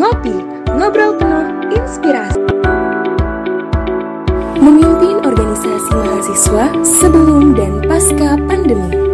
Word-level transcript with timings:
Ngopi, 0.00 0.32
ngobrol 0.80 1.20
penuh 1.20 1.76
inspirasi. 1.76 2.40
Memimpin 4.56 5.20
organisasi 5.20 5.92
mahasiswa 5.92 6.72
sebelum 6.80 7.52
dan 7.52 7.84
pasca 7.84 8.40
pandemi. 8.48 9.12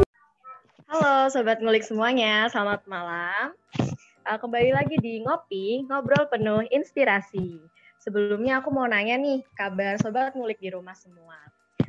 Halo 0.87 1.27
Sobat 1.27 1.59
Ngulik 1.59 1.83
semuanya, 1.83 2.47
selamat 2.55 2.87
malam. 2.87 3.51
Uh, 4.31 4.39
kembali 4.39 4.79
lagi 4.79 4.95
di 5.03 5.27
Ngopi, 5.27 5.91
ngobrol 5.91 6.31
penuh 6.31 6.63
inspirasi. 6.71 7.59
Sebelumnya 7.99 8.63
aku 8.63 8.71
mau 8.71 8.87
nanya 8.87 9.19
nih, 9.19 9.43
kabar 9.59 9.99
Sobat 9.99 10.39
Ngulik 10.39 10.63
di 10.63 10.71
rumah 10.71 10.95
semua. 10.95 11.35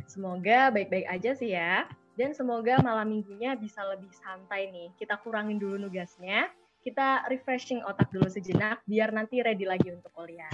Semoga 0.10 0.74
baik-baik 0.74 1.06
aja 1.06 1.38
sih 1.38 1.54
ya. 1.54 1.86
Dan 2.18 2.34
semoga 2.34 2.82
malam 2.82 3.14
minggunya 3.14 3.54
bisa 3.54 3.86
lebih 3.94 4.10
santai 4.10 4.74
nih. 4.74 4.90
Kita 4.98 5.22
kurangin 5.22 5.62
dulu 5.62 5.86
nugasnya, 5.86 6.50
kita 6.88 7.28
refreshing 7.28 7.84
otak 7.84 8.08
dulu 8.16 8.32
sejenak 8.32 8.80
biar 8.88 9.12
nanti 9.12 9.44
ready 9.44 9.68
lagi 9.68 9.92
untuk 9.92 10.08
kuliah. 10.16 10.48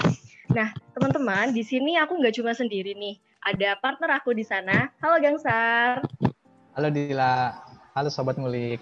Nah, 0.49 0.73
teman-teman, 0.97 1.53
di 1.53 1.61
sini 1.61 1.93
aku 2.01 2.17
nggak 2.17 2.41
cuma 2.41 2.57
sendiri 2.57 2.97
nih. 2.97 3.21
Ada 3.45 3.77
partner 3.77 4.17
aku 4.17 4.33
di 4.33 4.41
sana. 4.41 4.89
Halo 4.97 5.21
Gangsar. 5.21 6.01
Halo 6.73 6.89
Dila. 6.89 7.53
Halo 7.93 8.09
Sobat 8.09 8.41
Ngulik. 8.41 8.81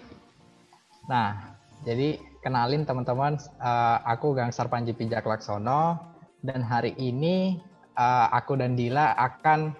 Nah, 1.12 1.52
jadi 1.84 2.16
kenalin 2.40 2.88
teman-teman, 2.88 3.36
uh, 3.60 4.00
aku 4.08 4.32
Gangsar 4.32 4.72
Panji 4.72 4.96
Pijak 4.96 5.28
Laksono 5.28 6.00
dan 6.40 6.64
hari 6.64 6.96
ini 6.96 7.60
uh, 8.00 8.32
aku 8.32 8.56
dan 8.56 8.80
Dila 8.80 9.12
akan 9.12 9.76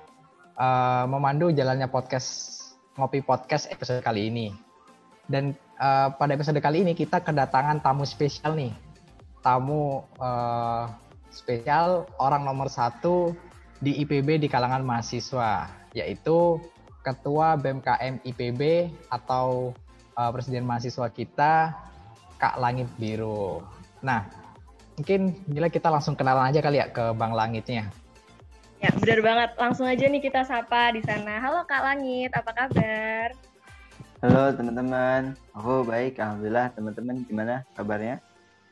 uh, 0.61 1.09
memandu 1.09 1.49
jalannya 1.49 1.89
podcast 1.89 2.61
Ngopi 3.01 3.25
Podcast 3.25 3.73
episode 3.73 4.05
kali 4.05 4.29
ini. 4.29 4.53
Dan 5.25 5.57
uh, 5.79 6.09
pada 6.17 6.33
episode 6.35 6.59
kali 6.59 6.85
ini 6.85 6.93
kita 6.93 7.23
kedatangan 7.23 7.81
tamu 7.81 8.05
spesial 8.05 8.57
nih. 8.57 8.73
Tamu 9.41 10.05
uh, 10.21 10.91
spesial 11.33 12.07
orang 12.21 12.45
nomor 12.45 12.69
satu 12.69 13.33
di 13.83 13.99
IPB 14.05 14.43
di 14.43 14.49
kalangan 14.49 14.85
mahasiswa, 14.87 15.67
yaitu 15.97 16.63
Ketua 17.03 17.59
BMKM 17.59 18.23
IPB 18.23 18.95
atau 19.11 19.75
uh, 20.15 20.31
Presiden 20.31 20.63
Mahasiswa 20.63 21.11
kita, 21.11 21.75
Kak 22.39 22.63
Langit 22.63 22.87
Biru. 22.95 23.59
Nah, 24.07 24.31
mungkin 24.95 25.35
bila 25.51 25.67
kita 25.67 25.91
langsung 25.91 26.15
kenalan 26.15 26.55
aja 26.55 26.63
kali 26.63 26.79
ya 26.79 26.87
ke 26.95 27.11
Bang 27.19 27.35
Langitnya. 27.35 27.91
Ya, 28.79 28.91
benar 28.95 29.19
banget. 29.19 29.51
Langsung 29.59 29.87
aja 29.91 30.07
nih 30.07 30.23
kita 30.23 30.47
sapa 30.47 30.95
di 30.95 31.03
sana. 31.03 31.43
Halo 31.43 31.67
Kak 31.67 31.83
Langit, 31.83 32.31
apa 32.35 32.51
kabar? 32.55 33.52
Halo 34.23 34.55
teman-teman, 34.55 35.35
aku 35.51 35.83
baik. 35.83 36.23
Alhamdulillah. 36.23 36.71
Teman-teman 36.79 37.27
gimana 37.27 37.67
kabarnya? 37.75 38.23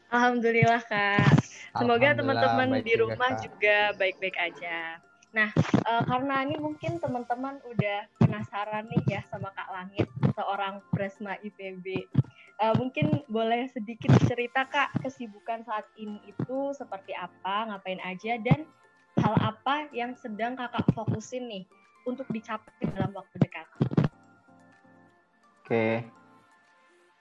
Alhamdulillah 0.07 0.79
Kak. 0.87 1.27
Semoga 1.75 2.15
teman-teman 2.15 2.79
di 2.87 2.95
rumah 2.95 3.35
juga 3.35 3.91
baik-baik 3.99 4.39
aja. 4.39 5.03
Nah, 5.35 5.51
uh, 5.91 6.07
karena 6.07 6.47
ini 6.47 6.55
mungkin 6.55 7.03
teman-teman 7.03 7.59
udah 7.67 8.07
penasaran 8.23 8.87
nih 8.95 9.19
ya 9.19 9.27
sama 9.27 9.51
Kak 9.51 9.75
Langit, 9.75 10.07
seorang 10.39 10.87
Presma 10.95 11.35
IPB. 11.43 12.07
Uh, 12.63 12.79
mungkin 12.79 13.27
boleh 13.27 13.67
sedikit 13.75 14.15
cerita 14.31 14.71
Kak 14.71 15.03
kesibukan 15.03 15.67
saat 15.67 15.91
ini 15.99 16.31
itu 16.31 16.71
seperti 16.79 17.11
apa, 17.19 17.75
ngapain 17.75 17.99
aja, 18.07 18.39
dan 18.39 18.71
hal 19.19 19.35
apa 19.43 19.91
yang 19.91 20.15
sedang 20.15 20.55
kakak 20.55 20.87
fokusin 20.95 21.51
nih 21.51 21.67
untuk 22.07 22.31
dicapai 22.31 22.87
dalam 22.95 23.11
waktu 23.19 23.35
dekat? 23.43 23.67
Oke, 25.71 26.03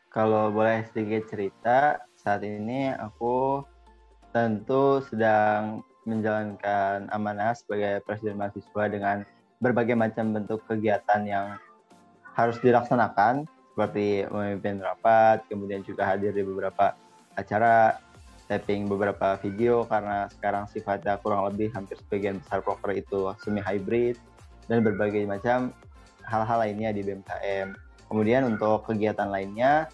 kalau 0.09 0.49
boleh 0.49 0.81
sedikit 0.89 1.29
cerita, 1.29 2.01
saat 2.17 2.41
ini 2.41 2.89
aku 2.97 3.61
tentu 4.33 5.05
sedang 5.05 5.85
menjalankan 6.09 7.13
amanah 7.13 7.53
sebagai 7.53 8.01
presiden 8.09 8.41
mahasiswa 8.41 8.89
dengan 8.89 9.21
berbagai 9.61 9.93
macam 9.93 10.33
bentuk 10.33 10.65
kegiatan 10.65 11.29
yang 11.29 11.61
harus 12.33 12.57
dilaksanakan 12.65 13.45
seperti 13.45 14.25
memimpin 14.33 14.81
rapat, 14.81 15.45
kemudian 15.45 15.85
juga 15.85 16.09
hadir 16.09 16.33
di 16.33 16.41
beberapa 16.41 16.97
acara 17.37 18.01
tapping 18.49 18.89
beberapa 18.89 19.37
video 19.45 19.85
karena 19.85 20.25
sekarang 20.33 20.65
sifatnya 20.73 21.21
kurang 21.21 21.45
lebih 21.53 21.69
hampir 21.77 22.01
sebagian 22.01 22.41
besar 22.41 22.65
proker 22.65 22.97
itu 22.97 23.29
semi 23.45 23.61
hybrid 23.61 24.17
dan 24.65 24.81
berbagai 24.81 25.21
macam 25.29 25.69
hal-hal 26.25 26.65
lainnya 26.65 26.89
di 26.89 27.05
BMKM. 27.05 27.88
Kemudian 28.09 28.45
untuk 28.49 28.89
kegiatan 28.89 29.29
lainnya 29.29 29.87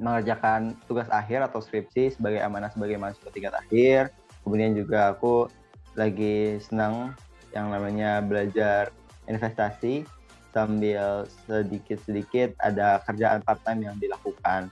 mengerjakan 0.00 0.74
tugas 0.90 1.06
akhir 1.12 1.46
atau 1.46 1.62
skripsi 1.62 2.18
sebagai 2.18 2.42
amanah 2.42 2.72
sebagai 2.72 2.98
mahasiswa 2.98 3.30
tingkat 3.30 3.54
akhir. 3.54 4.10
Kemudian 4.42 4.74
juga 4.74 5.14
aku 5.14 5.46
lagi 5.94 6.58
senang 6.58 7.14
yang 7.54 7.70
namanya 7.70 8.18
belajar 8.18 8.90
investasi 9.30 10.02
sambil 10.50 11.26
sedikit-sedikit 11.46 12.54
ada 12.62 13.02
kerjaan 13.06 13.42
part-time 13.42 13.86
yang 13.90 13.96
dilakukan. 13.98 14.70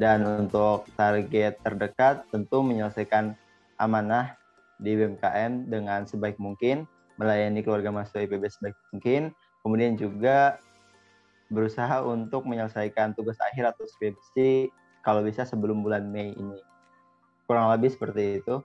Dan 0.00 0.24
untuk 0.24 0.88
target 0.98 1.60
terdekat 1.62 2.26
tentu 2.32 2.64
menyelesaikan 2.64 3.38
amanah 3.78 4.34
di 4.82 4.98
BMKM 4.98 5.70
dengan 5.70 6.02
sebaik 6.08 6.40
mungkin, 6.42 6.88
melayani 7.20 7.62
keluarga 7.62 7.94
mahasiswa 7.94 8.26
IPB 8.26 8.44
sebaik 8.50 8.76
mungkin, 8.90 9.30
kemudian 9.62 9.94
juga 9.94 10.58
berusaha 11.52 12.00
untuk 12.02 12.48
menyelesaikan 12.48 13.12
tugas 13.12 13.36
akhir 13.38 13.76
atau 13.76 13.84
skripsi 13.84 14.72
kalau 15.04 15.20
bisa 15.20 15.44
sebelum 15.44 15.84
bulan 15.84 16.08
Mei 16.08 16.32
ini. 16.32 16.58
Kurang 17.44 17.68
lebih 17.68 17.92
seperti 17.92 18.40
itu. 18.40 18.64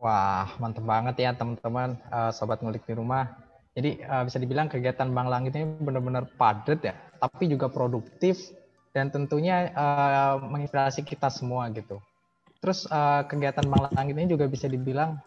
Wah, 0.00 0.48
mantep 0.60 0.84
banget 0.84 1.16
ya 1.20 1.30
teman-teman, 1.36 2.00
uh, 2.08 2.32
sobat 2.32 2.60
ngulik 2.64 2.84
di 2.88 2.96
rumah. 2.96 3.36
Jadi 3.76 4.04
uh, 4.04 4.24
bisa 4.24 4.40
dibilang 4.40 4.68
kegiatan 4.68 5.08
Bang 5.12 5.28
Langit 5.28 5.56
ini 5.56 5.66
benar-benar 5.80 6.28
padat 6.40 6.80
ya, 6.84 6.94
tapi 7.20 7.48
juga 7.48 7.68
produktif 7.68 8.52
dan 8.96 9.10
tentunya 9.10 9.72
uh, 9.74 10.38
menginspirasi 10.40 11.02
kita 11.04 11.28
semua 11.28 11.68
gitu. 11.72 12.00
Terus 12.64 12.88
kegiatan 13.28 13.68
Bang 13.68 13.92
Langit 13.92 14.16
ini 14.16 14.24
juga 14.24 14.48
bisa 14.48 14.64
dibilang 14.64 15.20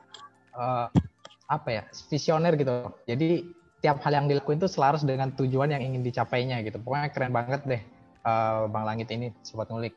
apa 1.45 1.69
ya 1.69 1.85
visioner 2.09 2.57
gitu. 2.57 2.89
Jadi 3.05 3.45
tiap 3.83 4.01
hal 4.01 4.13
yang 4.23 4.27
dilakuin 4.27 4.57
itu 4.57 4.69
selaras 4.69 5.05
dengan 5.05 5.33
tujuan 5.37 5.73
yang 5.73 5.83
ingin 5.83 6.01
dicapainya 6.01 6.61
gitu. 6.65 6.81
Pokoknya 6.81 7.09
keren 7.13 7.33
banget 7.33 7.61
deh 7.65 7.81
uh, 8.25 8.65
Bang 8.69 8.85
Langit 8.85 9.09
ini 9.13 9.33
sobat 9.45 9.69
ngulik. 9.69 9.93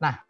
Nah 0.00 0.20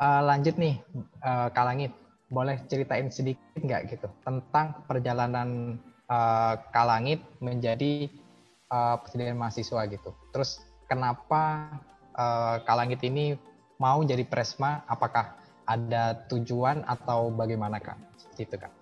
uh, 0.00 0.22
lanjut 0.24 0.56
nih 0.56 0.80
uh, 1.22 1.48
Kak 1.52 1.64
Langit, 1.64 1.92
boleh 2.32 2.58
ceritain 2.66 3.06
sedikit 3.12 3.60
nggak 3.60 3.92
gitu 3.92 4.08
tentang 4.24 4.82
perjalanan 4.88 5.78
uh, 6.08 6.58
Kak 6.72 6.86
Langit 6.88 7.20
menjadi 7.38 8.08
uh, 8.70 8.96
presiden 9.02 9.38
mahasiswa 9.38 9.86
gitu. 9.90 10.10
Terus 10.34 10.62
kenapa 10.90 11.70
uh, 12.16 12.62
Kalangit 12.64 13.02
ini 13.06 13.36
mau 13.76 14.00
jadi 14.02 14.24
presma, 14.24 14.82
apakah 14.88 15.36
ada 15.66 16.16
tujuan 16.30 16.86
atau 16.86 17.28
bagaimana 17.34 17.82
kak? 17.82 17.98
Seperti 18.16 18.42
itu 18.46 18.56
kak. 18.62 18.72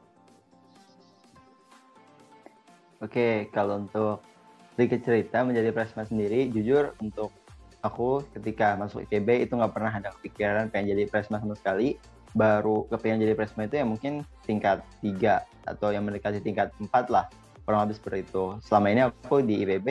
Oke, 3.04 3.52
kalau 3.52 3.84
untuk 3.84 4.24
sedikit 4.72 5.04
cerita 5.04 5.44
menjadi 5.44 5.76
presma 5.76 6.08
sendiri, 6.08 6.48
jujur 6.48 6.96
untuk 7.04 7.36
aku 7.84 8.24
ketika 8.32 8.80
masuk 8.80 9.04
ITB 9.04 9.44
itu 9.44 9.52
nggak 9.52 9.76
pernah 9.76 9.92
ada 9.92 10.08
kepikiran 10.16 10.72
pengen 10.72 10.96
jadi 10.96 11.04
presma 11.12 11.36
sama 11.36 11.52
sekali. 11.52 12.00
Baru 12.32 12.88
kepengen 12.88 13.20
jadi 13.28 13.36
presma 13.36 13.68
itu 13.68 13.76
ya 13.76 13.84
mungkin 13.84 14.24
tingkat 14.48 14.80
3 15.04 15.44
atau 15.68 15.92
yang 15.92 16.08
mendekati 16.08 16.40
tingkat 16.40 16.72
4 16.80 17.12
lah. 17.12 17.28
Kurang 17.68 17.84
lebih 17.84 18.00
seperti 18.00 18.24
itu. 18.24 18.56
Selama 18.64 18.86
ini 18.88 19.04
aku 19.04 19.44
di 19.44 19.60
IPB 19.68 19.88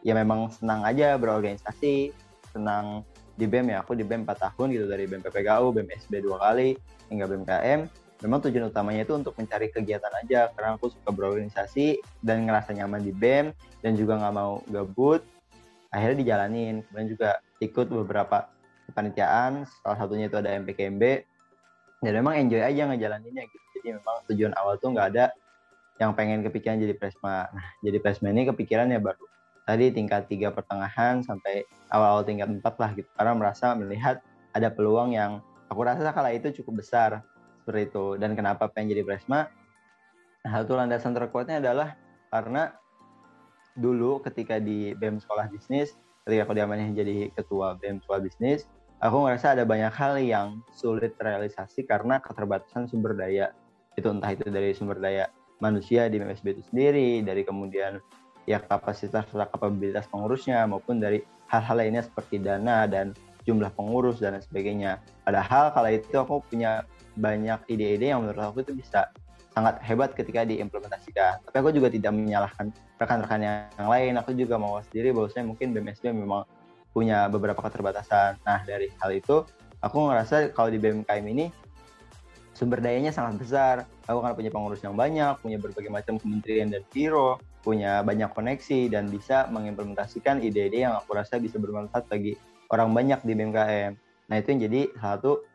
ya 0.00 0.16
memang 0.16 0.48
senang 0.48 0.88
aja 0.88 1.20
berorganisasi, 1.20 2.16
senang 2.48 3.04
di 3.36 3.44
BEM 3.44 3.76
ya 3.76 3.84
aku 3.84 3.92
di 3.92 4.08
BEM 4.08 4.24
4 4.24 4.40
tahun 4.40 4.72
gitu 4.72 4.86
dari 4.88 5.04
BEM 5.04 5.20
PPKU, 5.20 5.68
BEM 5.68 5.88
SB 6.00 6.24
dua 6.24 6.40
kali 6.40 6.80
hingga 7.12 7.28
BMKM 7.28 8.03
memang 8.24 8.40
tujuan 8.48 8.72
utamanya 8.72 9.04
itu 9.04 9.12
untuk 9.12 9.36
mencari 9.36 9.68
kegiatan 9.68 10.08
aja 10.24 10.48
karena 10.56 10.80
aku 10.80 10.88
suka 10.88 11.12
berorganisasi 11.12 12.00
dan 12.24 12.48
ngerasa 12.48 12.72
nyaman 12.72 13.04
di 13.04 13.12
BEM 13.12 13.52
dan 13.84 13.92
juga 14.00 14.16
nggak 14.16 14.34
mau 14.34 14.64
gabut 14.72 15.20
akhirnya 15.92 16.24
dijalanin. 16.24 16.80
Kemudian 16.88 17.08
juga 17.12 17.30
ikut 17.60 17.86
beberapa 17.92 18.48
kepanitiaan 18.88 19.68
salah 19.84 19.98
satunya 20.00 20.32
itu 20.32 20.40
ada 20.40 20.56
MPKMB 20.56 21.02
dan 22.00 22.12
memang 22.16 22.40
enjoy 22.40 22.64
aja 22.64 22.88
ngejalaninnya 22.88 23.44
gitu. 23.44 23.64
Jadi 23.76 23.88
memang 24.00 24.16
tujuan 24.32 24.52
awal 24.56 24.80
tuh 24.80 24.96
nggak 24.96 25.08
ada 25.12 25.24
yang 26.00 26.16
pengen 26.16 26.40
kepikiran 26.40 26.80
jadi 26.80 26.96
presma. 26.96 27.52
Nah 27.52 27.66
jadi 27.84 28.00
presma 28.00 28.32
ini 28.32 28.48
kepikiran 28.48 28.88
ya 28.88 29.04
baru 29.04 29.28
tadi 29.68 29.92
tingkat 29.92 30.32
tiga 30.32 30.48
pertengahan 30.48 31.20
sampai 31.20 31.68
awal-awal 31.92 32.24
tingkat 32.24 32.48
empat 32.48 32.74
lah 32.80 32.90
gitu. 32.96 33.08
Karena 33.12 33.36
merasa 33.36 33.76
melihat 33.76 34.24
ada 34.56 34.72
peluang 34.72 35.12
yang 35.12 35.44
aku 35.68 35.80
rasa 35.84 36.08
kala 36.12 36.32
itu 36.32 36.48
cukup 36.62 36.80
besar 36.80 37.20
seperti 37.64 37.88
itu. 37.88 38.20
Dan 38.20 38.36
kenapa 38.36 38.68
pengen 38.68 38.92
jadi 38.92 39.02
presma 39.08 39.48
hal 40.44 40.68
itu 40.68 40.76
landasan 40.76 41.16
terkuatnya 41.16 41.64
adalah 41.64 41.96
karena 42.28 42.76
dulu 43.72 44.20
ketika 44.20 44.60
di 44.60 44.92
BEM 44.92 45.16
sekolah 45.16 45.48
bisnis 45.48 45.96
ketika 46.28 46.44
aku 46.44 46.52
diamannya 46.52 46.92
jadi 46.92 47.32
ketua 47.32 47.80
BEM 47.80 48.04
sekolah 48.04 48.20
bisnis 48.20 48.68
aku 49.00 49.24
ngerasa 49.24 49.56
ada 49.56 49.64
banyak 49.64 49.92
hal 49.92 50.14
yang 50.20 50.48
sulit 50.72 51.16
terrealisasi 51.20 51.88
karena 51.88 52.20
keterbatasan 52.20 52.86
sumber 52.88 53.12
daya. 53.16 53.52
Itu 53.94 54.10
entah 54.10 54.32
itu 54.32 54.48
dari 54.48 54.72
sumber 54.76 54.98
daya 55.00 55.28
manusia 55.62 56.10
di 56.10 56.18
MSB 56.18 56.60
itu 56.60 56.62
sendiri 56.72 57.22
dari 57.22 57.46
kemudian 57.46 58.00
ya 58.44 58.60
kapasitas 58.60 59.24
atau 59.30 59.40
kapabilitas 59.48 60.04
pengurusnya 60.10 60.64
maupun 60.68 61.00
dari 61.00 61.24
hal-hal 61.48 61.80
lainnya 61.80 62.02
seperti 62.04 62.42
dana 62.42 62.84
dan 62.84 63.14
jumlah 63.44 63.70
pengurus 63.76 64.20
dan 64.20 64.40
sebagainya. 64.40 65.00
Padahal 65.22 65.72
kala 65.72 65.94
itu 65.94 66.16
aku 66.16 66.40
punya 66.48 66.88
banyak 67.14 67.62
ide-ide 67.70 68.10
yang 68.14 68.26
menurut 68.26 68.54
aku 68.54 68.66
itu 68.66 68.74
bisa 68.74 69.10
sangat 69.54 69.78
hebat 69.86 70.10
ketika 70.18 70.42
diimplementasikan. 70.42 71.38
Tapi 71.46 71.56
aku 71.62 71.70
juga 71.70 71.86
tidak 71.86 72.10
menyalahkan 72.10 72.74
rekan-rekan 72.98 73.40
yang 73.78 73.88
lain. 73.88 74.18
Aku 74.18 74.34
juga 74.34 74.58
mau 74.58 74.82
sendiri 74.90 75.14
bahwasanya 75.14 75.46
mungkin 75.46 75.70
BMSB 75.70 76.10
memang 76.10 76.42
punya 76.90 77.30
beberapa 77.30 77.62
keterbatasan. 77.62 78.42
Nah, 78.42 78.60
dari 78.66 78.90
hal 78.98 79.14
itu, 79.14 79.46
aku 79.78 79.96
ngerasa 80.10 80.50
kalau 80.50 80.74
di 80.74 80.82
BMKM 80.82 81.24
ini 81.30 81.54
sumber 82.54 82.82
dayanya 82.82 83.14
sangat 83.14 83.38
besar. 83.38 83.76
Aku 84.10 84.22
kan 84.22 84.34
punya 84.34 84.50
pengurus 84.50 84.82
yang 84.82 84.98
banyak, 84.98 85.38
punya 85.38 85.58
berbagai 85.62 85.90
macam 85.90 86.18
kementerian 86.18 86.70
dan 86.70 86.82
biro, 86.90 87.38
punya 87.62 88.02
banyak 88.02 88.30
koneksi, 88.34 88.90
dan 88.90 89.06
bisa 89.06 89.46
mengimplementasikan 89.54 90.42
ide-ide 90.42 90.86
yang 90.86 90.98
aku 90.98 91.14
rasa 91.14 91.38
bisa 91.38 91.62
bermanfaat 91.62 92.10
bagi 92.10 92.34
orang 92.74 92.90
banyak 92.90 93.22
di 93.22 93.32
BMKM. 93.38 93.92
Nah, 94.30 94.36
itu 94.40 94.48
yang 94.50 94.60
jadi 94.66 94.80
satu 94.98 95.46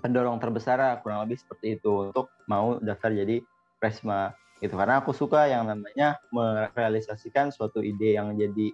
pendorong 0.00 0.36
terbesar 0.36 1.00
kurang 1.00 1.24
lebih 1.24 1.40
seperti 1.40 1.80
itu 1.80 2.12
untuk 2.12 2.28
mau 2.48 2.76
daftar 2.80 3.12
jadi 3.12 3.40
Presma 3.76 4.32
gitu. 4.60 4.74
Karena 4.76 5.00
aku 5.04 5.12
suka 5.12 5.48
yang 5.48 5.68
namanya 5.68 6.16
merealisasikan 6.32 7.52
suatu 7.52 7.84
ide 7.84 8.16
yang 8.16 8.32
jadi 8.36 8.72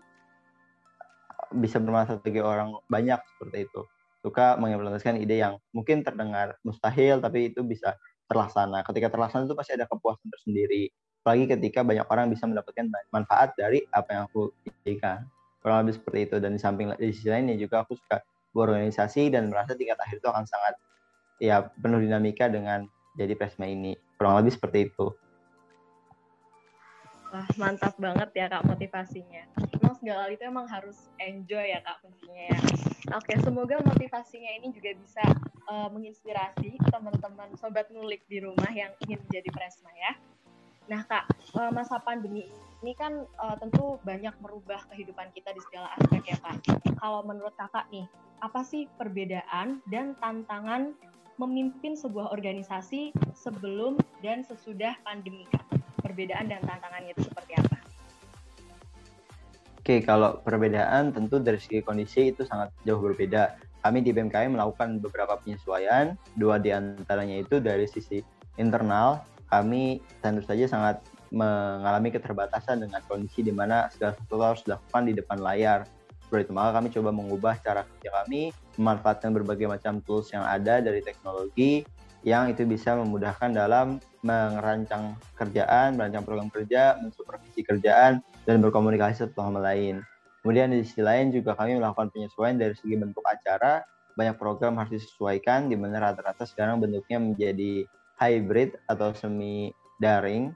bisa 1.52 1.76
bermanfaat 1.82 2.24
bagi 2.24 2.40
orang 2.40 2.78
banyak 2.88 3.20
seperti 3.36 3.68
itu. 3.68 3.82
Suka 4.22 4.54
mengimplementasikan 4.56 5.18
ide 5.18 5.42
yang 5.42 5.58
mungkin 5.74 6.06
terdengar 6.06 6.54
mustahil 6.62 7.18
tapi 7.18 7.50
itu 7.50 7.66
bisa 7.66 7.98
terlaksana. 8.30 8.86
Ketika 8.86 9.10
terlaksana 9.10 9.44
itu 9.50 9.54
pasti 9.58 9.74
ada 9.74 9.86
kepuasan 9.90 10.30
tersendiri. 10.30 10.88
Apalagi 11.22 11.54
ketika 11.58 11.86
banyak 11.86 12.06
orang 12.06 12.26
bisa 12.30 12.46
mendapatkan 12.46 12.86
manfaat 13.14 13.54
dari 13.54 13.82
apa 13.94 14.10
yang 14.10 14.22
aku 14.26 14.50
ideikan 14.66 15.26
kurang 15.62 15.86
lebih 15.86 15.98
seperti 15.98 16.18
itu. 16.30 16.36
Dan 16.38 16.54
di 16.54 16.60
samping 16.62 16.94
di 16.98 17.10
sisi 17.10 17.30
lainnya 17.30 17.58
juga 17.58 17.82
aku 17.82 17.98
suka 17.98 18.22
berorganisasi 18.54 19.32
dan 19.34 19.50
merasa 19.50 19.74
tingkat 19.74 19.98
akhir 19.98 20.22
itu 20.22 20.28
akan 20.28 20.44
sangat 20.46 20.74
ya 21.42 21.66
penuh 21.82 21.98
dinamika 21.98 22.46
dengan 22.46 22.86
jadi 23.18 23.34
Presma 23.34 23.66
ini. 23.66 23.98
Kurang 24.14 24.38
lebih 24.38 24.54
seperti 24.54 24.86
itu. 24.86 25.10
Wah, 27.34 27.48
mantap 27.58 27.96
banget 27.98 28.30
ya 28.36 28.46
Kak 28.46 28.62
motivasinya. 28.68 29.42
Emang 29.72 29.96
segala 29.98 30.28
itu 30.30 30.44
emang 30.46 30.68
harus 30.70 31.10
enjoy 31.18 31.64
ya 31.64 31.82
Kak 31.82 32.04
kuncinya 32.04 32.44
ya. 32.54 32.60
Oke, 33.18 33.34
semoga 33.42 33.80
motivasinya 33.82 34.52
ini 34.62 34.70
juga 34.70 34.94
bisa 34.94 35.24
uh, 35.66 35.88
menginspirasi 35.90 36.78
teman-teman 36.92 37.50
sobat 37.58 37.88
ngulik 37.90 38.22
di 38.28 38.38
rumah 38.38 38.70
yang 38.70 38.92
ingin 39.02 39.18
menjadi 39.26 39.48
Presma 39.50 39.90
ya. 39.96 40.12
Nah 40.92 41.02
Kak, 41.08 41.24
uh, 41.56 41.72
masa 41.72 41.98
pandemi 42.04 42.46
ini 42.84 42.92
kan 42.92 43.24
uh, 43.40 43.56
tentu 43.56 43.96
banyak 44.04 44.36
merubah 44.44 44.84
kehidupan 44.92 45.32
kita 45.32 45.56
di 45.56 45.60
segala 45.66 45.88
aspek 45.98 46.36
ya 46.36 46.38
Kak. 46.38 46.56
Kalau 47.00 47.24
menurut 47.24 47.56
Kakak 47.56 47.88
nih, 47.88 48.04
apa 48.44 48.60
sih 48.60 48.84
perbedaan 49.00 49.80
dan 49.88 50.18
tantangan 50.20 50.92
memimpin 51.42 51.98
sebuah 51.98 52.30
organisasi 52.30 53.10
sebelum 53.34 53.98
dan 54.22 54.46
sesudah 54.46 54.94
pandemi? 55.02 55.42
Perbedaan 55.98 56.46
dan 56.46 56.62
tantangannya 56.62 57.14
itu 57.14 57.26
seperti 57.26 57.58
apa? 57.58 57.76
Oke, 59.82 59.98
kalau 60.06 60.38
perbedaan 60.46 61.10
tentu 61.10 61.42
dari 61.42 61.58
segi 61.58 61.82
kondisi 61.82 62.30
itu 62.30 62.46
sangat 62.46 62.70
jauh 62.86 63.02
berbeda. 63.02 63.58
Kami 63.82 63.98
di 63.98 64.14
BMKM 64.14 64.54
melakukan 64.54 65.02
beberapa 65.02 65.34
penyesuaian, 65.42 66.14
dua 66.38 66.62
di 66.62 66.70
antaranya 66.70 67.42
itu 67.42 67.58
dari 67.58 67.90
sisi 67.90 68.22
internal, 68.62 69.26
kami 69.50 69.98
tentu 70.22 70.46
saja 70.46 70.70
sangat 70.70 71.02
mengalami 71.34 72.14
keterbatasan 72.14 72.86
dengan 72.86 73.02
kondisi 73.10 73.42
di 73.42 73.50
mana 73.50 73.90
segala 73.90 74.14
sesuatu 74.14 74.44
harus 74.44 74.62
dilakukan 74.62 75.02
di 75.08 75.12
depan 75.18 75.38
layar 75.42 75.82
seperti 76.32 76.48
itu. 76.48 76.56
Maka 76.56 76.80
kami 76.80 76.88
coba 76.88 77.10
mengubah 77.12 77.54
cara 77.60 77.84
kerja 77.84 78.24
kami, 78.24 78.56
memanfaatkan 78.80 79.36
berbagai 79.36 79.68
macam 79.68 80.00
tools 80.00 80.32
yang 80.32 80.48
ada 80.48 80.80
dari 80.80 81.04
teknologi 81.04 81.84
yang 82.24 82.48
itu 82.48 82.64
bisa 82.64 82.96
memudahkan 82.96 83.52
dalam 83.52 84.00
merancang 84.24 85.12
kerjaan, 85.36 86.00
merancang 86.00 86.24
program 86.24 86.48
kerja, 86.48 86.96
mensupervisi 87.04 87.60
kerjaan, 87.60 88.24
dan 88.48 88.64
berkomunikasi 88.64 89.28
satu 89.28 89.44
sama 89.44 89.60
lain. 89.60 90.00
Kemudian 90.40 90.72
di 90.72 90.80
sisi 90.86 91.04
lain 91.04 91.34
juga 91.34 91.52
kami 91.52 91.76
melakukan 91.76 92.08
penyesuaian 92.14 92.56
dari 92.56 92.72
segi 92.78 92.96
bentuk 92.96 93.26
acara, 93.26 93.84
banyak 94.16 94.38
program 94.38 94.78
harus 94.80 95.02
disesuaikan 95.02 95.68
di 95.68 95.76
mana 95.76 96.00
rata-rata 96.00 96.48
sekarang 96.48 96.80
bentuknya 96.80 97.18
menjadi 97.20 97.84
hybrid 98.22 98.78
atau 98.86 99.10
semi 99.18 99.74
daring 99.98 100.54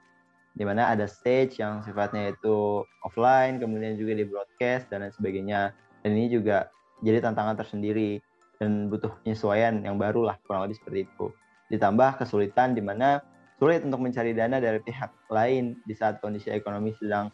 di 0.57 0.65
mana 0.65 0.89
ada 0.89 1.05
stage 1.05 1.61
yang 1.61 1.85
sifatnya 1.85 2.33
itu 2.33 2.81
offline, 3.05 3.61
kemudian 3.61 4.01
juga 4.01 4.17
di 4.17 4.25
broadcast 4.25 4.89
dan 4.89 5.05
lain 5.05 5.13
sebagainya. 5.13 5.77
Dan 6.01 6.17
ini 6.17 6.33
juga 6.33 6.73
jadi 7.05 7.21
tantangan 7.21 7.61
tersendiri 7.61 8.25
dan 8.57 8.89
butuh 8.89 9.13
penyesuaian 9.21 9.85
yang 9.85 10.01
baru 10.01 10.33
lah 10.33 10.41
kurang 10.49 10.65
lebih 10.65 10.81
seperti 10.81 11.05
itu. 11.05 11.29
Ditambah 11.69 12.25
kesulitan 12.25 12.73
di 12.73 12.81
mana 12.81 13.21
sulit 13.61 13.85
untuk 13.85 14.01
mencari 14.01 14.33
dana 14.33 14.57
dari 14.57 14.81
pihak 14.81 15.13
lain 15.29 15.77
di 15.85 15.93
saat 15.93 16.25
kondisi 16.25 16.49
ekonomi 16.49 16.97
sedang 16.97 17.29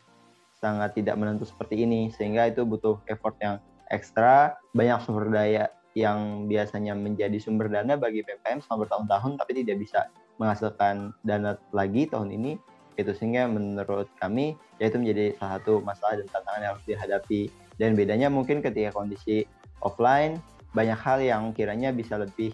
sangat 0.58 0.94
tidak 0.94 1.18
menentu 1.18 1.46
seperti 1.46 1.82
ini 1.82 2.10
sehingga 2.14 2.46
itu 2.46 2.62
butuh 2.62 3.02
effort 3.10 3.34
yang 3.42 3.58
ekstra 3.90 4.54
banyak 4.74 4.98
sumber 5.02 5.26
daya 5.30 5.66
yang 5.98 6.46
biasanya 6.46 6.94
menjadi 6.94 7.36
sumber 7.42 7.68
dana 7.68 7.98
bagi 7.98 8.22
PPM 8.22 8.62
selama 8.62 8.86
bertahun-tahun 8.86 9.32
tapi 9.36 9.52
tidak 9.62 9.82
bisa 9.82 10.06
menghasilkan 10.38 11.12
dana 11.26 11.58
lagi 11.74 12.08
tahun 12.08 12.32
ini 12.32 12.56
itu 13.00 13.12
sehingga 13.16 13.48
menurut 13.48 14.08
kami 14.20 14.54
yaitu 14.76 15.00
menjadi 15.00 15.32
salah 15.38 15.60
satu 15.60 15.72
masalah 15.80 16.14
dan 16.20 16.26
tantangan 16.28 16.60
yang 16.60 16.72
harus 16.76 16.86
dihadapi. 16.86 17.42
Dan 17.80 17.96
bedanya 17.96 18.28
mungkin 18.28 18.60
ketika 18.60 18.92
kondisi 18.92 19.48
offline 19.80 20.38
banyak 20.76 20.98
hal 20.98 21.18
yang 21.20 21.42
kiranya 21.52 21.92
bisa 21.92 22.20
lebih 22.20 22.52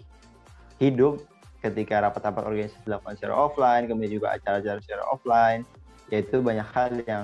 hidup 0.79 1.19
ketika 1.59 1.99
rapat-rapat 1.99 2.43
organisasi 2.47 2.79
dilakukan 2.87 3.19
secara 3.19 3.35
offline 3.35 3.83
kemudian 3.91 4.15
juga 4.15 4.31
acara-acara 4.31 4.79
secara 4.79 5.03
offline 5.11 5.67
yaitu 6.07 6.39
banyak 6.39 6.63
hal 6.71 7.03
yang 7.03 7.23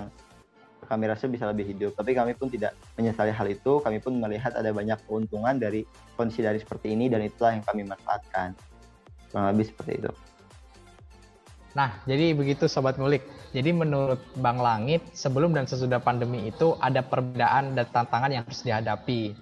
kami 0.86 1.10
rasa 1.10 1.26
bisa 1.26 1.50
lebih 1.50 1.66
hidup. 1.66 1.98
Tapi 1.98 2.14
kami 2.14 2.38
pun 2.38 2.46
tidak 2.46 2.78
menyesali 2.94 3.34
hal 3.34 3.50
itu. 3.50 3.82
Kami 3.82 3.98
pun 3.98 4.22
melihat 4.22 4.54
ada 4.54 4.70
banyak 4.70 5.02
keuntungan 5.10 5.58
dari 5.58 5.82
kondisi 6.14 6.46
dari 6.46 6.62
seperti 6.62 6.94
ini 6.94 7.10
dan 7.10 7.26
itulah 7.26 7.58
yang 7.58 7.66
kami 7.66 7.90
manfaatkan. 7.90 8.54
Kurang 9.34 9.50
lebih 9.50 9.66
seperti 9.66 10.06
itu 10.06 10.12
Nah, 11.76 12.00
jadi 12.08 12.32
begitu 12.32 12.72
Sobat 12.72 12.96
Ngulik. 12.96 13.28
Jadi 13.52 13.76
menurut 13.76 14.24
Bang 14.40 14.64
Langit, 14.64 15.04
sebelum 15.12 15.52
dan 15.52 15.68
sesudah 15.68 16.00
pandemi 16.00 16.48
itu 16.48 16.80
ada 16.80 17.04
perbedaan 17.04 17.76
dan 17.76 17.86
tantangan 17.92 18.32
yang 18.32 18.44
harus 18.48 18.64
dihadapi. 18.64 19.36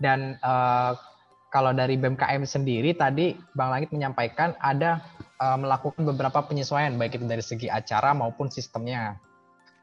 Dan 0.00 0.40
uh, 0.40 0.96
kalau 1.52 1.76
dari 1.76 2.00
BMKM 2.00 2.48
sendiri 2.48 2.96
tadi 2.96 3.36
Bang 3.52 3.68
Langit 3.68 3.92
menyampaikan 3.92 4.56
ada 4.56 5.04
uh, 5.36 5.60
melakukan 5.60 6.08
beberapa 6.08 6.40
penyesuaian 6.48 6.96
baik 6.96 7.20
itu 7.20 7.28
dari 7.28 7.44
segi 7.44 7.68
acara 7.68 8.16
maupun 8.16 8.48
sistemnya. 8.48 9.20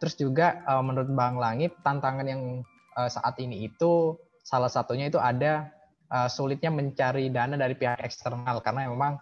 Terus 0.01 0.17
juga 0.17 0.65
uh, 0.65 0.81
menurut 0.81 1.13
Bang 1.13 1.37
Langit 1.37 1.77
tantangan 1.85 2.25
yang 2.25 2.65
uh, 2.97 3.09
saat 3.09 3.37
ini 3.37 3.69
itu 3.69 4.17
salah 4.41 4.69
satunya 4.69 5.13
itu 5.13 5.21
ada 5.21 5.69
uh, 6.09 6.25
sulitnya 6.25 6.73
mencari 6.73 7.29
dana 7.29 7.53
dari 7.53 7.77
pihak 7.77 8.01
eksternal 8.01 8.65
karena 8.65 8.89
memang 8.89 9.21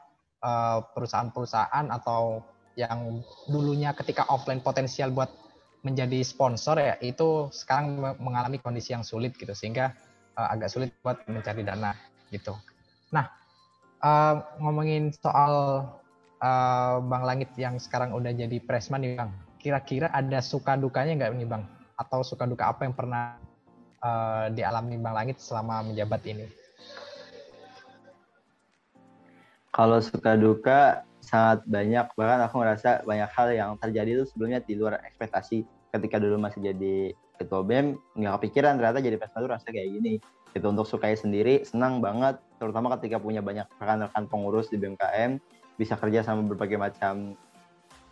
perusahaan-perusahaan 0.98 1.94
atau 1.94 2.42
yang 2.80 3.24
dulunya 3.52 3.92
ketika 3.92 4.28
offline 4.32 4.64
potensial 4.64 5.12
buat 5.12 5.30
menjadi 5.82 6.22
sponsor 6.22 6.78
ya 6.78 6.96
itu 7.02 7.50
sekarang 7.50 8.00
mengalami 8.22 8.62
kondisi 8.62 8.94
yang 8.94 9.02
sulit 9.02 9.34
gitu 9.34 9.52
sehingga 9.52 9.98
uh, 10.38 10.54
agak 10.54 10.70
sulit 10.70 10.94
buat 11.02 11.26
mencari 11.26 11.66
dana 11.66 11.98
gitu. 12.30 12.54
Nah 13.10 13.28
uh, 14.06 14.46
ngomongin 14.62 15.10
soal 15.12 15.86
uh, 16.42 16.96
Bang 17.02 17.24
Langit 17.26 17.50
yang 17.58 17.82
sekarang 17.82 18.14
udah 18.14 18.34
jadi 18.34 18.58
presman 18.62 19.02
nih 19.06 19.18
Bang, 19.18 19.32
kira-kira 19.58 20.10
ada 20.14 20.40
suka 20.40 20.78
dukanya 20.78 21.18
nggak 21.18 21.32
nih 21.38 21.50
Bang? 21.50 21.64
Atau 21.98 22.26
suka 22.26 22.50
duka 22.50 22.70
apa 22.70 22.86
yang 22.86 22.98
pernah 22.98 23.38
uh, 24.02 24.50
dialami 24.54 24.98
Bang 25.02 25.18
Langit 25.18 25.42
selama 25.42 25.86
menjabat 25.86 26.22
ini? 26.30 26.46
Kalau 29.72 30.04
suka 30.04 30.36
duka 30.36 31.08
sangat 31.22 31.64
banyak 31.70 32.06
bahkan 32.18 32.40
aku 32.44 32.56
ngerasa 32.60 33.06
banyak 33.06 33.30
hal 33.30 33.48
yang 33.54 33.72
terjadi 33.78 34.22
itu 34.22 34.24
sebelumnya 34.28 34.60
di 34.66 34.74
luar 34.76 35.00
ekspektasi 35.06 35.64
ketika 35.94 36.18
dulu 36.18 36.42
masih 36.42 36.60
jadi 36.66 37.14
ketua 37.38 37.62
BEM 37.62 37.98
nggak 38.18 38.34
kepikiran 38.42 38.78
ternyata 38.78 39.00
jadi 39.02 39.18
presma 39.18 39.38
itu 39.42 39.50
rasanya 39.50 39.74
kayak 39.78 39.90
gini. 39.98 40.14
Itu 40.52 40.68
untuk 40.68 40.84
sukai 40.84 41.16
sendiri 41.16 41.64
senang 41.64 42.04
banget 42.04 42.42
terutama 42.60 42.92
ketika 43.00 43.22
punya 43.22 43.40
banyak 43.40 43.66
rekan-rekan 43.80 44.28
pengurus 44.28 44.68
di 44.68 44.76
BMKM 44.76 45.40
bisa 45.80 45.96
kerja 45.96 46.22
sama 46.22 46.44
berbagai 46.44 46.76
macam 46.76 47.40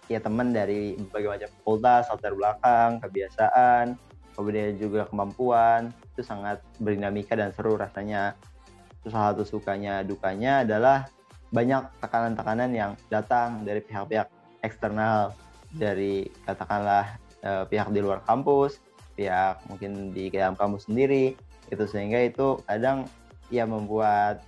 ya 0.08 0.18
teman 0.24 0.56
dari 0.56 0.96
berbagai 0.98 1.30
macam 1.30 1.50
fakultas 1.62 2.10
latar 2.10 2.34
belakang 2.34 2.90
kebiasaan 3.04 4.00
kemudian 4.40 4.80
juga 4.80 5.04
kemampuan 5.12 5.92
itu 6.16 6.24
sangat 6.24 6.64
berdinamika 6.80 7.36
dan 7.36 7.52
seru 7.52 7.76
rasanya. 7.76 8.40
Salah 9.04 9.36
satu 9.36 9.44
sukanya 9.44 10.04
dukanya 10.04 10.64
adalah 10.64 11.12
banyak 11.50 11.84
tekanan-tekanan 12.02 12.72
yang 12.74 12.92
datang 13.10 13.66
dari 13.66 13.82
pihak-pihak 13.82 14.30
eksternal 14.62 15.34
dari 15.74 16.30
katakanlah 16.46 17.18
uh, 17.46 17.64
pihak 17.66 17.90
di 17.94 18.02
luar 18.02 18.22
kampus, 18.26 18.82
pihak 19.18 19.62
mungkin 19.70 20.14
di 20.14 20.30
dalam 20.30 20.54
kampus 20.58 20.90
sendiri 20.90 21.34
itu 21.70 21.84
sehingga 21.86 22.26
itu 22.26 22.62
kadang 22.66 23.06
ya 23.54 23.66
membuat 23.66 24.42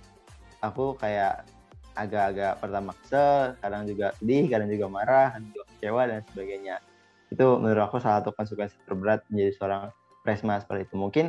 aku 0.62 0.94
kayak 0.98 1.46
agak-agak 1.92 2.56
pertama 2.58 2.96
kesel, 3.04 3.54
kadang 3.60 3.82
juga 3.84 4.16
sedih, 4.16 4.48
kadang 4.48 4.68
juga 4.72 4.86
marah, 4.88 5.28
kadang 5.36 5.50
juga 5.52 5.64
kecewa 5.76 6.02
dan 6.08 6.20
sebagainya. 6.32 6.76
Itu 7.28 7.46
menurut 7.60 7.82
aku 7.84 7.96
salah 8.00 8.24
satu 8.24 8.32
konsekuensi 8.32 8.76
terberat 8.88 9.20
menjadi 9.28 9.52
seorang 9.60 9.82
presma 10.24 10.56
seperti 10.62 10.88
itu. 10.88 10.96
Mungkin 10.96 11.26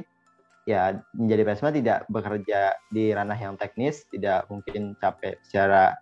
ya 0.64 0.96
menjadi 1.12 1.44
presma 1.44 1.70
tidak 1.76 2.08
bekerja 2.08 2.76
di 2.92 3.12
ranah 3.12 3.36
yang 3.36 3.60
teknis, 3.60 4.08
tidak 4.08 4.48
mungkin 4.48 4.96
capek 5.00 5.36
secara 5.44 5.96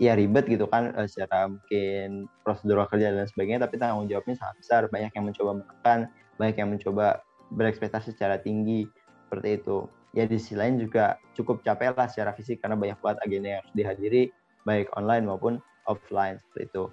ya 0.00 0.18
ribet 0.18 0.50
gitu 0.50 0.66
kan 0.66 0.90
eh, 0.96 1.06
secara 1.06 1.46
mungkin 1.46 2.26
prosedur 2.42 2.82
kerja 2.90 3.14
dan 3.14 3.30
sebagainya 3.30 3.68
tapi 3.68 3.78
tanggung 3.78 4.08
jawabnya 4.08 4.36
sangat 4.40 4.56
besar. 4.60 4.80
Banyak 4.88 5.12
yang 5.12 5.24
mencoba 5.28 5.50
menekan 5.60 6.00
banyak 6.40 6.56
yang 6.58 6.70
mencoba 6.72 7.06
berekspektasi 7.54 8.16
secara 8.16 8.40
tinggi 8.40 8.88
seperti 9.28 9.60
itu. 9.60 9.86
Ya 10.14 10.24
di 10.30 10.38
sisi 10.38 10.54
lain 10.54 10.78
juga 10.78 11.18
cukup 11.34 11.66
capek 11.66 11.94
lah 11.98 12.06
secara 12.06 12.30
fisik 12.32 12.62
karena 12.62 12.78
banyak 12.78 12.98
banget 13.02 13.18
agenda 13.26 13.48
yang 13.50 13.60
harus 13.60 13.74
dihadiri 13.74 14.22
baik 14.62 14.88
online 14.94 15.26
maupun 15.28 15.60
offline 15.84 16.40
seperti 16.40 16.70
itu. 16.70 16.84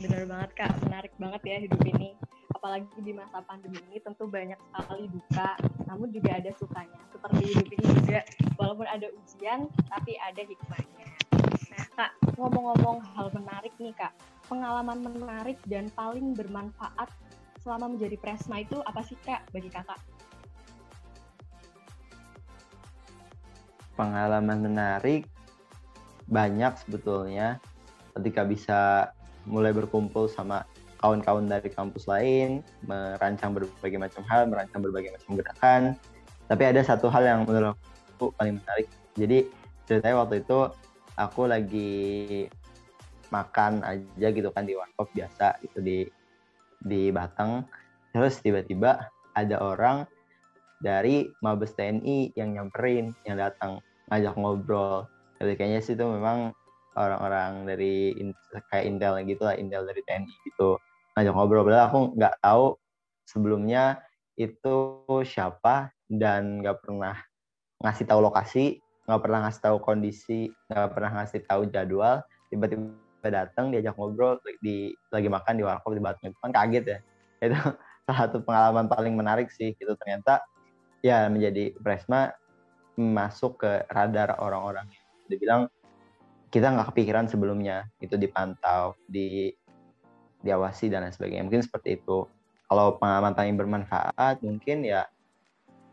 Benar 0.00 0.24
banget 0.24 0.50
kak. 0.56 0.72
Menarik 0.86 1.12
banget 1.20 1.42
ya 1.44 1.56
hidup 1.66 1.82
ini 1.84 2.16
apalagi 2.60 2.92
di 3.00 3.16
masa 3.16 3.40
pandemi 3.48 3.80
ini 3.88 4.04
tentu 4.04 4.28
banyak 4.28 4.60
sekali 4.60 5.08
duka 5.08 5.56
namun 5.88 6.12
juga 6.12 6.36
ada 6.36 6.52
sukanya. 6.60 7.00
Seperti 7.08 7.56
hidup 7.56 7.68
ini 7.72 7.86
juga 8.04 8.20
walaupun 8.60 8.84
ada 8.84 9.08
ujian 9.08 9.64
tapi 9.88 10.20
ada 10.20 10.44
hikmahnya. 10.44 11.08
Nah 11.72 11.84
kak 11.96 12.12
ngomong-ngomong 12.36 13.00
hal 13.16 13.32
menarik 13.32 13.72
nih 13.80 13.96
kak. 13.96 14.12
Pengalaman 14.44 15.00
menarik 15.00 15.56
dan 15.72 15.88
paling 15.96 16.36
bermanfaat 16.36 17.08
selama 17.64 17.96
menjadi 17.96 18.20
presma 18.20 18.60
itu 18.60 18.76
apa 18.84 19.00
sih 19.08 19.16
kak 19.24 19.40
bagi 19.56 19.72
kakak? 19.72 19.96
Pengalaman 23.96 24.60
menarik? 24.60 25.24
Banyak 26.28 26.76
sebetulnya. 26.76 27.56
Ketika 28.12 28.44
bisa 28.44 28.80
mulai 29.48 29.72
berkumpul 29.72 30.28
sama 30.28 30.68
kawan-kawan 31.00 31.48
dari 31.48 31.72
kampus 31.72 32.04
lain, 32.04 32.60
merancang 32.84 33.56
berbagai 33.56 33.96
macam 33.96 34.22
hal, 34.28 34.44
merancang 34.44 34.84
berbagai 34.84 35.16
macam 35.16 35.30
gerakan. 35.40 35.82
Tapi 36.44 36.62
ada 36.68 36.84
satu 36.84 37.08
hal 37.08 37.24
yang 37.24 37.40
menurut 37.48 37.72
aku 38.14 38.36
paling 38.36 38.60
menarik. 38.60 38.86
Jadi 39.16 39.48
ceritanya 39.88 40.20
waktu 40.20 40.44
itu 40.44 40.68
aku 41.16 41.48
lagi 41.48 41.92
makan 43.32 43.80
aja 43.80 44.28
gitu 44.28 44.52
kan 44.52 44.68
di 44.68 44.76
warkop 44.76 45.08
biasa 45.16 45.56
itu 45.64 45.80
di 45.80 45.98
di 46.84 47.08
Batang. 47.08 47.64
Terus 48.12 48.44
tiba-tiba 48.44 49.08
ada 49.32 49.56
orang 49.56 50.04
dari 50.84 51.32
Mabes 51.40 51.72
TNI 51.76 52.36
yang 52.36 52.52
nyamperin, 52.52 53.16
yang 53.24 53.40
datang 53.40 53.80
ngajak 54.12 54.36
ngobrol. 54.36 55.08
Jadi 55.40 55.56
kayaknya 55.56 55.80
sih 55.80 55.96
itu 55.96 56.04
memang 56.04 56.52
orang-orang 56.98 57.64
dari 57.64 58.12
kayak 58.68 58.84
Intel 58.84 59.16
gitu 59.24 59.48
lah, 59.48 59.56
Intel 59.56 59.88
dari 59.88 60.04
TNI 60.04 60.34
gitu 60.44 60.76
ngajak 61.20 61.36
ngobrol. 61.36 61.68
Padahal 61.68 61.86
aku 61.92 62.00
nggak 62.16 62.34
tahu 62.40 62.64
sebelumnya 63.28 64.00
itu 64.40 64.76
siapa 65.28 65.92
dan 66.08 66.64
nggak 66.64 66.80
pernah 66.80 67.20
ngasih 67.84 68.08
tahu 68.08 68.20
lokasi, 68.24 68.80
nggak 69.04 69.20
pernah 69.20 69.38
ngasih 69.44 69.60
tahu 69.60 69.76
kondisi, 69.84 70.48
nggak 70.72 70.88
pernah 70.96 71.10
ngasih 71.20 71.40
tahu 71.44 71.62
jadwal. 71.68 72.24
Tiba-tiba 72.48 73.28
datang 73.28 73.68
diajak 73.68 73.94
ngobrol 74.00 74.40
di 74.64 74.96
lagi 75.12 75.28
makan 75.28 75.60
di 75.60 75.62
warkop 75.62 75.92
di 75.92 76.02
Batu 76.02 76.24
itu 76.24 76.38
kan 76.40 76.52
kaget 76.56 76.84
ya. 76.88 76.98
Itu 77.44 77.56
salah 78.08 78.18
satu 78.26 78.40
pengalaman 78.40 78.88
paling 78.88 79.12
menarik 79.12 79.52
sih 79.52 79.76
gitu 79.76 79.92
ternyata 80.00 80.40
ya 81.04 81.28
menjadi 81.28 81.76
Presma 81.76 82.32
masuk 82.96 83.60
ke 83.60 83.84
radar 83.92 84.40
orang-orang. 84.40 84.88
Dibilang 85.28 85.68
kita 86.50 86.74
nggak 86.74 86.90
kepikiran 86.90 87.30
sebelumnya 87.30 87.86
itu 88.02 88.18
dipantau 88.18 88.98
di 89.06 89.54
diawasi 90.44 90.88
dan 90.92 91.06
lain 91.06 91.14
sebagainya. 91.14 91.44
Mungkin 91.46 91.64
seperti 91.64 92.00
itu. 92.00 92.26
Kalau 92.70 92.96
pengalaman 93.02 93.34
paling 93.34 93.58
bermanfaat 93.58 94.46
mungkin 94.46 94.86
ya 94.86 95.10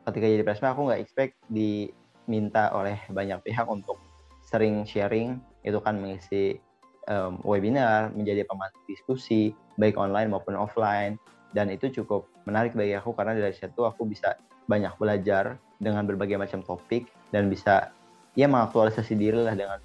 ketika 0.06 0.26
jadi 0.30 0.44
presma 0.46 0.78
aku 0.78 0.86
nggak 0.86 1.02
expect 1.02 1.34
diminta 1.50 2.70
oleh 2.70 3.02
banyak 3.10 3.42
pihak 3.42 3.66
untuk 3.66 3.98
sering 4.46 4.86
sharing. 4.86 5.42
Itu 5.66 5.82
kan 5.82 5.98
mengisi 5.98 6.62
um, 7.10 7.42
webinar 7.44 8.14
menjadi 8.14 8.46
pemandu 8.46 8.78
diskusi 8.86 9.52
baik 9.82 9.98
online 9.98 10.32
maupun 10.32 10.54
offline. 10.54 11.18
Dan 11.52 11.74
itu 11.74 11.90
cukup 11.90 12.30
menarik 12.46 12.78
bagi 12.78 12.94
aku 12.94 13.16
karena 13.18 13.34
dari 13.34 13.56
situ 13.56 13.84
aku 13.84 14.06
bisa 14.06 14.38
banyak 14.68 14.94
belajar 15.00 15.58
dengan 15.80 16.04
berbagai 16.06 16.38
macam 16.38 16.60
topik 16.62 17.08
dan 17.32 17.48
bisa 17.48 17.90
ya 18.38 18.46
mengaktualisasi 18.46 19.18
diri 19.18 19.40
lah 19.40 19.56
dengan 19.58 19.80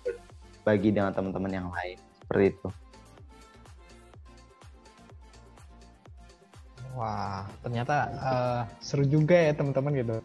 bagi 0.63 0.91
dengan 0.93 1.15
teman-teman 1.17 1.51
yang 1.51 1.69
lain. 1.73 1.99
Seperti 2.21 2.45
itu. 2.53 2.82
Wah, 6.93 7.49
ternyata 7.65 7.97
uh, 8.21 8.63
seru 8.85 9.09
juga 9.09 9.37
ya 9.37 9.57
teman-teman 9.57 9.93
gitu. 9.97 10.17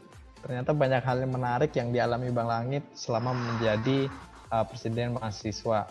Ternyata 0.44 0.72
banyak 0.76 1.02
hal 1.04 1.18
yang 1.24 1.34
menarik 1.34 1.72
yang 1.76 1.90
dialami 1.96 2.28
Bang 2.32 2.52
Langit 2.52 2.84
selama 2.92 3.32
menjadi 3.32 4.12
uh, 4.52 4.64
presiden 4.68 5.16
mahasiswa. 5.16 5.88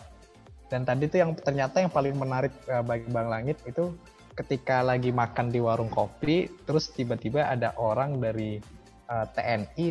Dan 0.67 0.85
tadi 0.85 1.09
tuh 1.09 1.19
yang 1.23 1.31
ternyata 1.33 1.81
yang 1.81 1.89
paling 1.89 2.13
menarik 2.13 2.53
uh, 2.69 2.85
bagi 2.85 3.09
Bang 3.09 3.29
Langit 3.31 3.57
itu 3.65 3.97
ketika 4.37 4.85
lagi 4.85 5.09
makan 5.09 5.49
di 5.49 5.57
warung 5.57 5.89
kopi, 5.89 6.45
terus 6.69 6.93
tiba-tiba 6.93 7.49
ada 7.49 7.73
orang 7.81 8.21
dari 8.21 8.61
uh, 9.09 9.25
TNI 9.33 9.85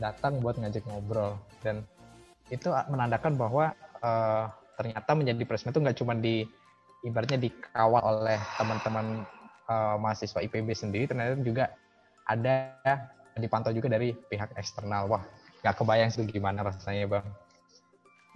datang 0.00 0.40
buat 0.40 0.56
ngajak 0.60 0.84
ngobrol 0.88 1.36
dan 1.64 1.84
itu 2.52 2.70
menandakan 2.88 3.34
bahwa 3.34 3.72
uh, 4.00 4.48
ternyata 4.76 5.10
menjadi 5.16 5.42
presiden 5.48 5.72
itu 5.72 5.80
nggak 5.82 5.98
cuma 5.98 6.14
di 6.14 6.44
ibaratnya 7.02 7.48
dikawal 7.48 8.02
oleh 8.22 8.38
teman-teman 8.60 9.24
uh, 9.68 9.96
mahasiswa 10.00 10.40
IPB 10.42 10.72
sendiri, 10.72 11.04
ternyata 11.10 11.38
juga 11.42 11.74
ada 12.26 12.74
dipantau 13.36 13.70
juga 13.70 13.92
dari 13.92 14.14
pihak 14.14 14.56
eksternal. 14.56 15.06
Wah, 15.06 15.22
nggak 15.62 15.74
kebayang 15.76 16.10
sih 16.10 16.24
gimana 16.26 16.64
rasanya, 16.66 17.06
Bang. 17.06 17.26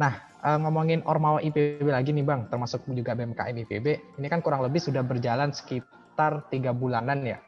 Nah, 0.01 0.13
uh, 0.45 0.59
ngomongin 0.61 1.05
Ormawa 1.05 1.43
IPB 1.45 1.87
lagi 1.89 2.13
nih, 2.13 2.25
Bang, 2.25 2.49
termasuk 2.49 2.85
juga 2.89 3.17
BMKM 3.17 3.57
IPB, 3.67 3.87
ini 4.21 4.27
kan 4.29 4.41
kurang 4.41 4.65
lebih 4.65 4.81
sudah 4.81 5.05
berjalan 5.05 5.53
sekitar 5.53 6.49
tiga 6.49 6.73
bulanan 6.73 7.25
ya. 7.25 7.39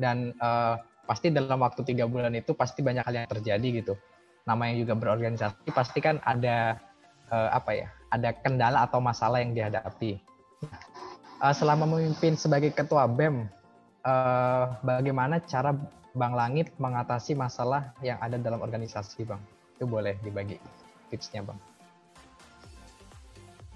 Dan 0.00 0.34
uh, 0.42 0.80
pasti 1.06 1.34
dalam 1.34 1.60
waktu 1.60 1.82
tiga 1.82 2.06
bulan 2.06 2.32
itu 2.34 2.54
pasti 2.54 2.80
banyak 2.80 3.04
hal 3.04 3.14
yang 3.14 3.28
terjadi 3.28 3.68
gitu 3.82 3.94
namanya 4.46 4.74
juga 4.74 4.94
berorganisasi 4.98 5.70
pasti 5.70 5.98
kan 6.02 6.18
ada 6.26 6.78
uh, 7.30 7.50
apa 7.54 7.70
ya 7.74 7.88
ada 8.10 8.34
kendala 8.34 8.86
atau 8.86 8.98
masalah 8.98 9.38
yang 9.38 9.54
dihadapi 9.54 10.18
uh, 11.42 11.54
selama 11.54 11.84
memimpin 11.84 12.38
sebagai 12.38 12.70
ketua 12.70 13.10
bem 13.10 13.50
uh, 14.06 14.78
bagaimana 14.86 15.42
cara 15.42 15.74
bang 16.14 16.34
langit 16.38 16.70
mengatasi 16.78 17.34
masalah 17.34 17.90
yang 18.00 18.16
ada 18.22 18.38
dalam 18.38 18.62
organisasi 18.62 19.26
bang 19.26 19.42
itu 19.76 19.84
boleh 19.84 20.14
dibagi 20.22 20.56
tipsnya 21.10 21.42
bang 21.42 21.58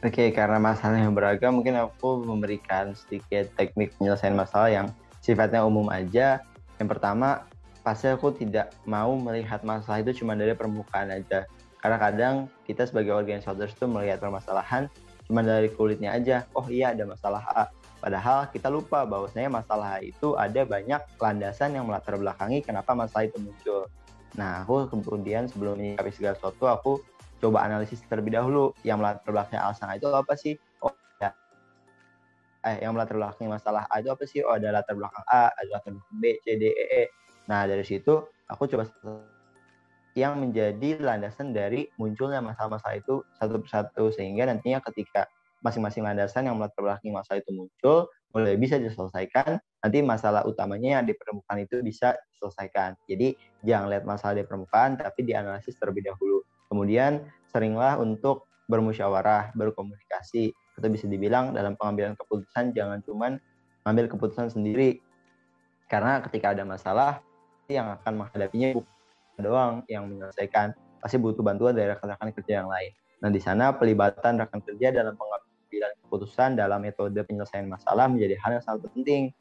Oke, 0.04 0.28
karena 0.28 0.60
masalah 0.60 1.00
yang 1.00 1.16
beragam, 1.16 1.56
mungkin 1.56 1.72
aku 1.72 2.20
memberikan 2.20 2.92
sedikit 2.92 3.48
teknik 3.56 3.96
penyelesaian 3.96 4.36
masalah 4.36 4.68
yang 4.68 4.86
sifatnya 5.24 5.64
umum 5.64 5.88
aja. 5.88 6.44
Yang 6.76 6.88
pertama, 6.94 7.48
pasti 7.80 8.12
aku 8.12 8.28
tidak 8.36 8.76
mau 8.84 9.16
melihat 9.16 9.64
masalah 9.64 10.04
itu 10.04 10.22
cuma 10.22 10.36
dari 10.36 10.52
permukaan 10.52 11.10
aja. 11.10 11.48
Karena 11.80 11.96
kadang 11.96 12.34
kita 12.68 12.84
sebagai 12.84 13.16
organisator 13.16 13.72
itu 13.72 13.88
melihat 13.88 14.20
permasalahan 14.20 14.92
cuma 15.26 15.42
dari 15.42 15.68
kulitnya 15.70 16.14
aja. 16.14 16.46
Oh 16.54 16.66
iya 16.70 16.94
ada 16.94 17.04
masalah 17.04 17.42
A. 17.52 17.64
Padahal 17.98 18.46
kita 18.54 18.70
lupa 18.70 19.02
bahwasanya 19.02 19.50
masalah 19.50 19.98
itu 19.98 20.38
ada 20.38 20.62
banyak 20.62 21.02
landasan 21.18 21.74
yang 21.74 21.90
melatar 21.90 22.14
belakangi 22.14 22.62
kenapa 22.62 22.94
masalah 22.94 23.26
itu 23.26 23.38
muncul. 23.42 23.90
Nah, 24.38 24.62
aku 24.62 24.86
kemudian 24.92 25.48
sebelum 25.48 25.80
menyikapi 25.80 26.12
segala 26.12 26.36
sesuatu, 26.36 26.68
aku 26.68 26.92
coba 27.40 27.66
analisis 27.66 28.04
terlebih 28.06 28.36
dahulu 28.36 28.70
yang 28.86 29.00
melatar 29.00 29.26
belakangnya 29.26 29.64
alasan 29.64 29.96
itu 29.96 30.06
apa 30.12 30.32
sih? 30.36 30.54
Oh 30.84 30.92
ya, 31.18 31.32
eh 32.68 32.76
yang 32.84 32.92
melatar 32.92 33.16
belakang 33.16 33.48
masalah 33.48 33.88
A 33.88 33.98
itu 33.98 34.12
apa 34.12 34.24
sih? 34.28 34.44
Oh 34.44 34.54
ada 34.54 34.70
latar 34.70 34.94
belakang 34.94 35.24
A, 35.26 35.50
ada 35.56 35.68
latar 35.80 35.90
belakang 35.96 36.18
B, 36.20 36.24
C, 36.44 36.46
D, 36.60 36.64
E, 36.70 36.84
E. 37.00 37.04
Nah, 37.48 37.64
dari 37.64 37.82
situ 37.82 38.12
aku 38.46 38.66
coba 38.70 38.84
yang 40.16 40.40
menjadi 40.40 40.96
landasan 40.96 41.52
dari 41.52 41.92
munculnya 42.00 42.40
masalah-masalah 42.40 42.96
itu 42.96 43.20
satu 43.36 43.60
persatu 43.60 44.08
sehingga 44.08 44.48
nantinya 44.48 44.80
ketika 44.80 45.28
masing-masing 45.60 46.08
landasan 46.08 46.48
yang 46.48 46.56
melatar 46.56 46.80
belakangi 46.80 47.12
masalah 47.12 47.38
itu 47.44 47.52
muncul 47.52 48.08
mulai 48.32 48.56
bisa 48.60 48.76
diselesaikan, 48.76 49.56
nanti 49.80 49.98
masalah 50.04 50.44
utamanya 50.44 51.00
yang 51.00 51.04
di 51.08 51.16
permukaan 51.16 51.64
itu 51.64 51.80
bisa 51.80 52.12
diselesaikan. 52.36 52.92
Jadi 53.08 53.32
jangan 53.64 53.88
lihat 53.88 54.04
masalah 54.04 54.36
di 54.36 54.44
permukaan, 54.44 55.00
tapi 55.00 55.24
dianalisis 55.24 55.72
terlebih 55.80 56.04
dahulu. 56.04 56.44
Kemudian 56.68 57.24
seringlah 57.48 57.96
untuk 57.96 58.44
bermusyawarah, 58.68 59.56
berkomunikasi, 59.56 60.52
atau 60.76 60.88
bisa 60.92 61.08
dibilang 61.08 61.56
dalam 61.56 61.80
pengambilan 61.80 62.12
keputusan 62.20 62.76
jangan 62.76 63.00
cuman 63.08 63.40
ambil 63.88 64.04
keputusan 64.12 64.52
sendiri. 64.52 65.00
Karena 65.88 66.20
ketika 66.20 66.52
ada 66.52 66.68
masalah, 66.68 67.24
yang 67.66 67.98
akan 67.98 68.22
menghadapinya 68.22 68.78
bukan 68.78 68.95
doang 69.42 69.84
yang 69.90 70.08
menyelesaikan, 70.08 70.72
pasti 71.00 71.16
butuh 71.20 71.44
bantuan 71.44 71.76
dari 71.76 71.92
rekan-rekan 71.92 72.32
kerja 72.32 72.64
yang 72.64 72.68
lain. 72.68 72.92
Nah, 73.20 73.30
di 73.32 73.40
sana 73.40 73.72
pelibatan 73.72 74.36
rekan 74.40 74.60
kerja 74.60 74.92
dalam 74.92 75.16
pengambilan 75.16 75.92
keputusan 76.06 76.56
dalam 76.56 76.84
metode 76.84 77.16
penyelesaian 77.24 77.68
masalah 77.68 78.08
menjadi 78.08 78.36
hal 78.44 78.60
yang 78.60 78.64
sangat 78.64 78.88
penting. 78.92 79.32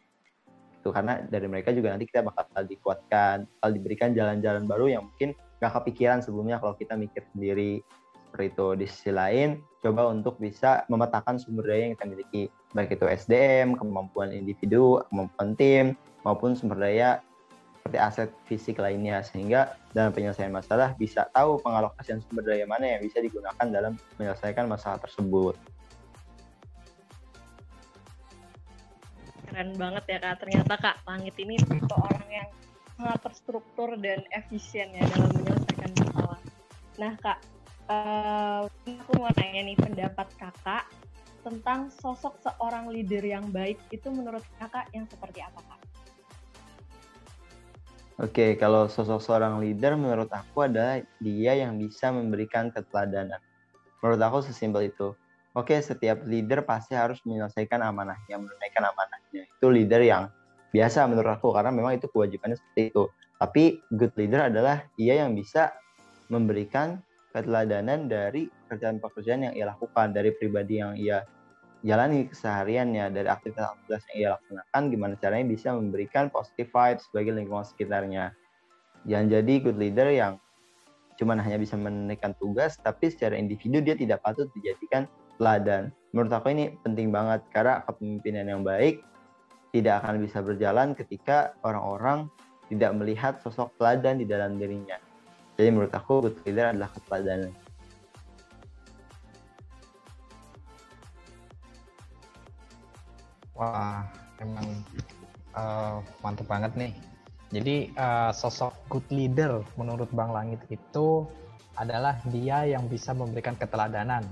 Gitu 0.79 0.89
karena 0.93 1.25
dari 1.25 1.47
mereka 1.49 1.73
juga 1.73 1.91
nanti 1.91 2.05
kita 2.05 2.21
bakal 2.21 2.45
dikuatkan 2.63 3.49
bakal 3.57 3.69
diberikan 3.73 4.09
jalan-jalan 4.13 4.63
baru 4.69 4.85
yang 4.85 5.03
mungkin 5.09 5.33
gak 5.57 5.81
kepikiran 5.81 6.21
sebelumnya 6.21 6.61
kalau 6.61 6.77
kita 6.77 6.95
mikir 6.95 7.25
sendiri. 7.33 7.81
Seperti 8.29 8.51
itu. 8.51 8.67
Di 8.75 8.85
sisi 8.91 9.11
lain 9.15 9.63
coba 9.79 10.11
untuk 10.11 10.35
bisa 10.43 10.83
memetakan 10.91 11.39
sumber 11.39 11.71
daya 11.71 11.87
yang 11.87 11.93
kita 11.95 12.05
miliki. 12.05 12.43
Baik 12.75 12.99
itu 12.99 13.07
SDM 13.07 13.79
kemampuan 13.79 14.35
individu 14.35 14.99
kemampuan 15.07 15.55
tim 15.55 15.85
maupun 16.27 16.51
sumber 16.51 16.83
daya 16.83 17.23
seperti 17.85 18.01
aset 18.01 18.29
fisik 18.49 18.81
lainnya 18.81 19.21
sehingga 19.21 19.77
dalam 19.93 20.09
penyelesaian 20.09 20.49
masalah 20.49 20.97
bisa 20.97 21.29
tahu 21.29 21.61
pengalokasian 21.61 22.17
sumber 22.25 22.41
daya 22.41 22.65
mana 22.65 22.97
yang 22.97 23.05
bisa 23.05 23.21
digunakan 23.21 23.67
dalam 23.69 23.93
menyelesaikan 24.17 24.65
masalah 24.65 24.97
tersebut. 24.97 25.53
keren 29.55 29.71
banget 29.79 30.03
ya 30.11 30.17
kak. 30.19 30.35
Ternyata 30.43 30.73
kak 30.75 30.97
Langit 31.07 31.35
ini 31.39 31.55
tipe 31.55 31.95
orang 31.95 32.27
yang 32.27 32.49
sangat 32.97 33.19
terstruktur 33.23 33.95
dan 34.01 34.25
efisien 34.35 34.91
ya 34.91 35.05
dalam 35.15 35.31
menyelesaikan 35.31 35.91
masalah. 36.03 36.39
Nah 36.99 37.13
kak, 37.21 37.39
uh, 37.87 38.61
aku 38.67 39.11
mau 39.15 39.31
nanya 39.37 39.61
nih 39.63 39.77
pendapat 39.79 40.27
kakak 40.35 40.83
tentang 41.45 41.87
sosok 41.87 42.35
seorang 42.43 42.91
leader 42.91 43.21
yang 43.21 43.47
baik 43.53 43.79
itu 43.93 44.11
menurut 44.11 44.43
kakak 44.59 44.91
yang 44.91 45.07
seperti 45.07 45.39
apa 45.39 45.61
kak? 45.63 45.74
Oke, 48.15 48.55
kalau 48.55 48.87
sosok 48.87 49.19
seorang 49.19 49.59
leader 49.59 49.99
menurut 49.99 50.31
aku 50.31 50.63
adalah 50.63 51.03
dia 51.19 51.51
yang 51.51 51.75
bisa 51.75 52.15
memberikan 52.15 52.71
keteladanan. 52.71 53.43
Menurut 53.99 54.21
aku 54.23 54.39
sesimpel 54.39 54.87
itu 54.87 55.11
oke 55.51 55.75
setiap 55.83 56.23
leader 56.23 56.63
pasti 56.63 56.95
harus 56.95 57.19
menyelesaikan 57.27 57.83
amanahnya, 57.83 58.39
menunaikan 58.39 58.87
amanahnya. 58.87 59.43
Itu 59.59 59.67
leader 59.67 59.99
yang 59.99 60.31
biasa 60.71 61.11
menurut 61.11 61.35
aku 61.35 61.51
karena 61.51 61.75
memang 61.75 61.99
itu 61.99 62.07
kewajibannya 62.07 62.55
seperti 62.55 62.95
itu. 62.95 63.03
Tapi 63.35 63.83
good 63.91 64.15
leader 64.15 64.47
adalah 64.47 64.87
ia 64.95 65.19
yang 65.19 65.35
bisa 65.35 65.75
memberikan 66.31 67.03
keteladanan 67.35 68.07
dari 68.07 68.47
pekerjaan-pekerjaan 68.47 69.51
yang 69.51 69.53
ia 69.59 69.67
lakukan, 69.67 70.15
dari 70.15 70.31
pribadi 70.31 70.79
yang 70.79 70.95
ia 70.95 71.19
jalani 71.85 72.25
kesehariannya, 72.25 73.13
dari 73.13 73.29
aktivitas-aktivitas 73.29 74.01
yang 74.09 74.17
ia 74.17 74.29
laksanakan, 74.33 74.81
gimana 74.89 75.13
caranya 75.21 75.45
bisa 75.45 75.69
memberikan 75.77 76.33
positive 76.33 76.73
vibes 76.73 77.05
bagi 77.13 77.29
lingkungan 77.29 77.61
sekitarnya. 77.61 78.33
Jangan 79.05 79.27
jadi 79.29 79.53
good 79.61 79.77
leader 79.77 80.09
yang 80.09 80.41
cuma 81.21 81.37
hanya 81.37 81.61
bisa 81.61 81.77
menunaikan 81.77 82.33
tugas, 82.41 82.81
tapi 82.81 83.13
secara 83.13 83.37
individu 83.37 83.85
dia 83.85 83.93
tidak 83.93 84.25
patut 84.25 84.49
dijadikan 84.57 85.05
teladan. 85.37 85.93
Menurut 86.09 86.33
aku 86.33 86.49
ini 86.57 86.73
penting 86.81 87.13
banget 87.13 87.45
karena 87.53 87.85
kepemimpinan 87.85 88.49
yang 88.49 88.61
baik 88.65 89.05
tidak 89.69 90.01
akan 90.01 90.25
bisa 90.25 90.41
berjalan 90.41 90.97
ketika 90.97 91.53
orang-orang 91.61 92.25
tidak 92.73 92.91
melihat 92.97 93.37
sosok 93.45 93.69
teladan 93.77 94.17
di 94.17 94.25
dalam 94.25 94.57
dirinya. 94.57 94.97
Jadi 95.55 95.69
menurut 95.69 95.93
aku 95.93 96.25
good 96.25 96.37
leader 96.49 96.73
adalah 96.73 96.89
keteladanan. 96.97 97.53
Wah, 103.55 104.03
emang 104.43 104.67
uh, 105.55 106.03
mantep 106.19 106.47
banget 106.47 106.75
nih. 106.75 106.93
Jadi 107.55 107.95
uh, 107.95 108.35
sosok 108.35 108.75
good 108.91 109.07
leader 109.09 109.63
menurut 109.79 110.11
Bang 110.11 110.35
Langit 110.35 110.59
itu 110.67 111.23
adalah 111.79 112.19
dia 112.31 112.67
yang 112.67 112.87
bisa 112.87 113.15
memberikan 113.15 113.55
keteladanan 113.55 114.23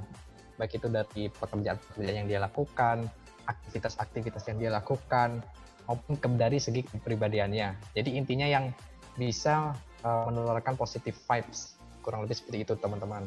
baik 0.57 0.77
itu 0.77 0.87
dari 0.89 1.29
pekerjaan-pekerjaan 1.33 2.17
yang 2.25 2.29
dia 2.29 2.39
lakukan, 2.41 3.09
aktivitas-aktivitas 3.49 4.43
yang 4.49 4.57
dia 4.61 4.71
lakukan, 4.73 5.41
maupun 5.89 6.15
dari 6.37 6.61
segi 6.61 6.85
kepribadiannya. 6.85 7.93
Jadi 7.97 8.09
intinya 8.15 8.47
yang 8.47 8.69
bisa 9.17 9.73
uh, 10.05 10.23
menularkan 10.29 10.77
positive 10.77 11.17
vibes, 11.27 11.77
kurang 12.05 12.25
lebih 12.25 12.37
seperti 12.37 12.65
itu 12.65 12.73
teman-teman. 12.77 13.25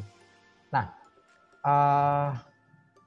Nah, 0.71 0.85
uh, 1.63 2.29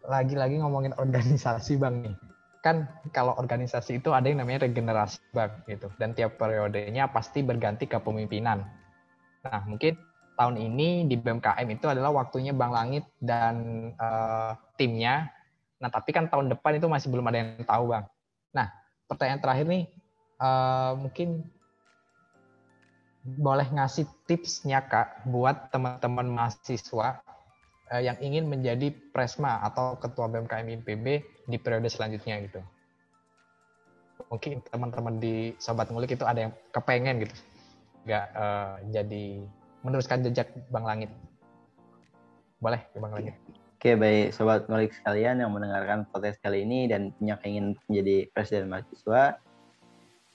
lagi-lagi 0.08 0.60
ngomongin 0.60 0.96
organisasi 0.96 1.76
bang 1.76 2.08
nih, 2.08 2.14
kan 2.60 2.84
kalau 3.16 3.32
organisasi 3.40 4.04
itu 4.04 4.12
ada 4.12 4.28
yang 4.28 4.44
namanya 4.44 4.68
regenerasi 4.68 5.20
bang 5.32 5.52
gitu, 5.64 5.88
dan 5.96 6.12
tiap 6.12 6.36
periodenya 6.36 7.08
pasti 7.08 7.40
berganti 7.40 7.88
kepemimpinan. 7.88 8.64
Nah, 9.40 9.60
mungkin 9.64 9.96
tahun 10.36 10.56
ini 10.60 11.08
di 11.08 11.16
BMKM 11.16 11.68
itu 11.68 11.88
adalah 11.88 12.12
waktunya 12.12 12.52
Bang 12.52 12.72
Langit 12.72 13.08
dan 13.20 13.88
uh, 13.96 14.56
timnya. 14.76 15.32
Nah, 15.80 15.88
tapi 15.88 16.12
kan 16.12 16.28
tahun 16.28 16.52
depan 16.52 16.76
itu 16.76 16.88
masih 16.88 17.08
belum 17.08 17.28
ada 17.28 17.38
yang 17.40 17.64
tahu, 17.64 17.92
Bang. 17.92 18.04
Nah, 18.52 18.68
pertanyaan 19.08 19.40
terakhir 19.40 19.66
nih, 19.68 19.84
uh, 20.40 20.92
mungkin 21.00 21.48
boleh 23.24 23.68
ngasih 23.68 24.04
tipsnya, 24.28 24.84
Kak, 24.84 25.28
buat 25.28 25.72
teman-teman 25.72 26.28
mahasiswa 26.28 27.20
uh, 27.90 28.02
yang 28.02 28.16
ingin 28.22 28.46
menjadi 28.46 28.94
presma 29.10 29.60
atau 29.66 29.98
ketua 29.98 30.30
BMKM 30.30 30.80
IPB 30.80 31.06
di 31.50 31.56
periode 31.58 31.90
selanjutnya 31.90 32.38
gitu. 32.46 32.60
Mungkin 34.30 34.62
teman-teman 34.70 35.18
di 35.18 35.52
Sobat 35.58 35.90
Ngulik 35.90 36.14
itu 36.14 36.22
ada 36.22 36.48
yang 36.48 36.52
kepengen 36.70 37.26
gitu, 37.26 37.34
nggak 38.06 38.26
uh, 38.36 38.78
jadi 38.94 39.24
meneruskan 39.82 40.22
jejak 40.22 40.54
Bang 40.70 40.86
Langit. 40.86 41.10
Boleh, 42.62 42.84
Bang 42.94 43.10
Langit. 43.16 43.34
Oke, 43.80 43.96
baik 43.96 44.36
sobat 44.36 44.68
ngolik 44.68 44.92
sekalian 44.92 45.40
yang 45.40 45.56
mendengarkan 45.56 46.04
podcast 46.12 46.36
kali 46.44 46.68
ini 46.68 46.84
dan 46.84 47.16
punya 47.16 47.40
keinginan 47.40 47.72
menjadi 47.88 48.28
presiden 48.28 48.68
mahasiswa, 48.68 49.40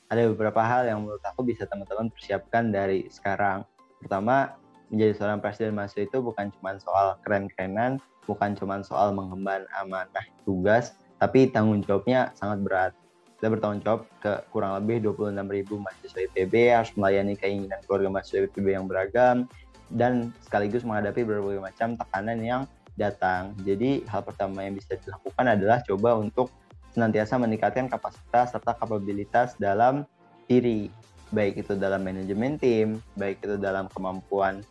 ada 0.10 0.22
beberapa 0.34 0.66
hal 0.66 0.90
yang 0.90 1.06
menurut 1.06 1.22
aku 1.22 1.46
bisa 1.46 1.70
teman-teman 1.70 2.10
persiapkan 2.10 2.74
dari 2.74 3.06
sekarang. 3.14 3.62
Pertama, 4.02 4.58
menjadi 4.90 5.14
seorang 5.18 5.40
presiden 5.42 5.74
mahasiswa 5.74 6.06
itu 6.06 6.18
bukan 6.22 6.52
cuma 6.60 6.78
soal 6.82 7.18
keren-kerenan, 7.26 7.98
bukan 8.30 8.54
cuma 8.58 8.82
soal 8.86 9.14
mengemban 9.14 9.66
amanah 9.78 10.26
tugas, 10.46 10.94
tapi 11.18 11.50
tanggung 11.50 11.82
jawabnya 11.82 12.34
sangat 12.38 12.60
berat 12.62 12.94
kita 13.36 13.52
bertanggung 13.52 13.84
jawab 13.84 14.02
ke 14.24 14.34
kurang 14.50 14.74
lebih 14.80 15.12
26 15.12 15.38
ribu 15.52 15.78
mahasiswa 15.78 16.20
IPB 16.34 16.54
harus 16.72 16.92
melayani 16.96 17.36
keinginan 17.36 17.78
keluarga 17.84 18.10
mahasiswa 18.10 18.48
IPB 18.48 18.68
yang 18.74 18.88
beragam 18.88 19.46
dan 19.92 20.34
sekaligus 20.42 20.82
menghadapi 20.82 21.22
berbagai 21.22 21.62
macam 21.62 21.94
tekanan 21.94 22.40
yang 22.42 22.62
datang. 22.98 23.54
Jadi 23.62 24.08
hal 24.08 24.26
pertama 24.26 24.66
yang 24.66 24.74
bisa 24.74 24.98
dilakukan 24.98 25.46
adalah 25.46 25.78
coba 25.86 26.18
untuk 26.18 26.48
senantiasa 26.96 27.36
meningkatkan 27.36 27.86
kapasitas 27.86 28.56
serta 28.56 28.72
kapabilitas 28.72 29.54
dalam 29.60 30.08
diri, 30.48 30.88
baik 31.36 31.62
itu 31.62 31.78
dalam 31.78 32.02
manajemen 32.02 32.58
tim, 32.58 33.04
baik 33.14 33.46
itu 33.46 33.62
dalam 33.62 33.92
kemampuan 33.92 34.66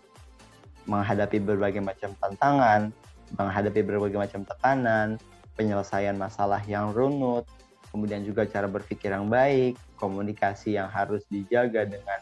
menghadapi 0.85 1.41
berbagai 1.41 1.81
macam 1.81 2.13
tantangan, 2.21 2.93
menghadapi 3.37 3.81
berbagai 3.85 4.19
macam 4.21 4.41
tekanan, 4.45 5.09
penyelesaian 5.57 6.15
masalah 6.19 6.61
yang 6.67 6.93
runut, 6.93 7.47
kemudian 7.95 8.27
juga 8.27 8.45
cara 8.45 8.67
berpikir 8.67 9.15
yang 9.15 9.31
baik, 9.31 9.79
komunikasi 9.97 10.75
yang 10.77 10.91
harus 10.91 11.23
dijaga 11.31 11.87
dengan 11.87 12.21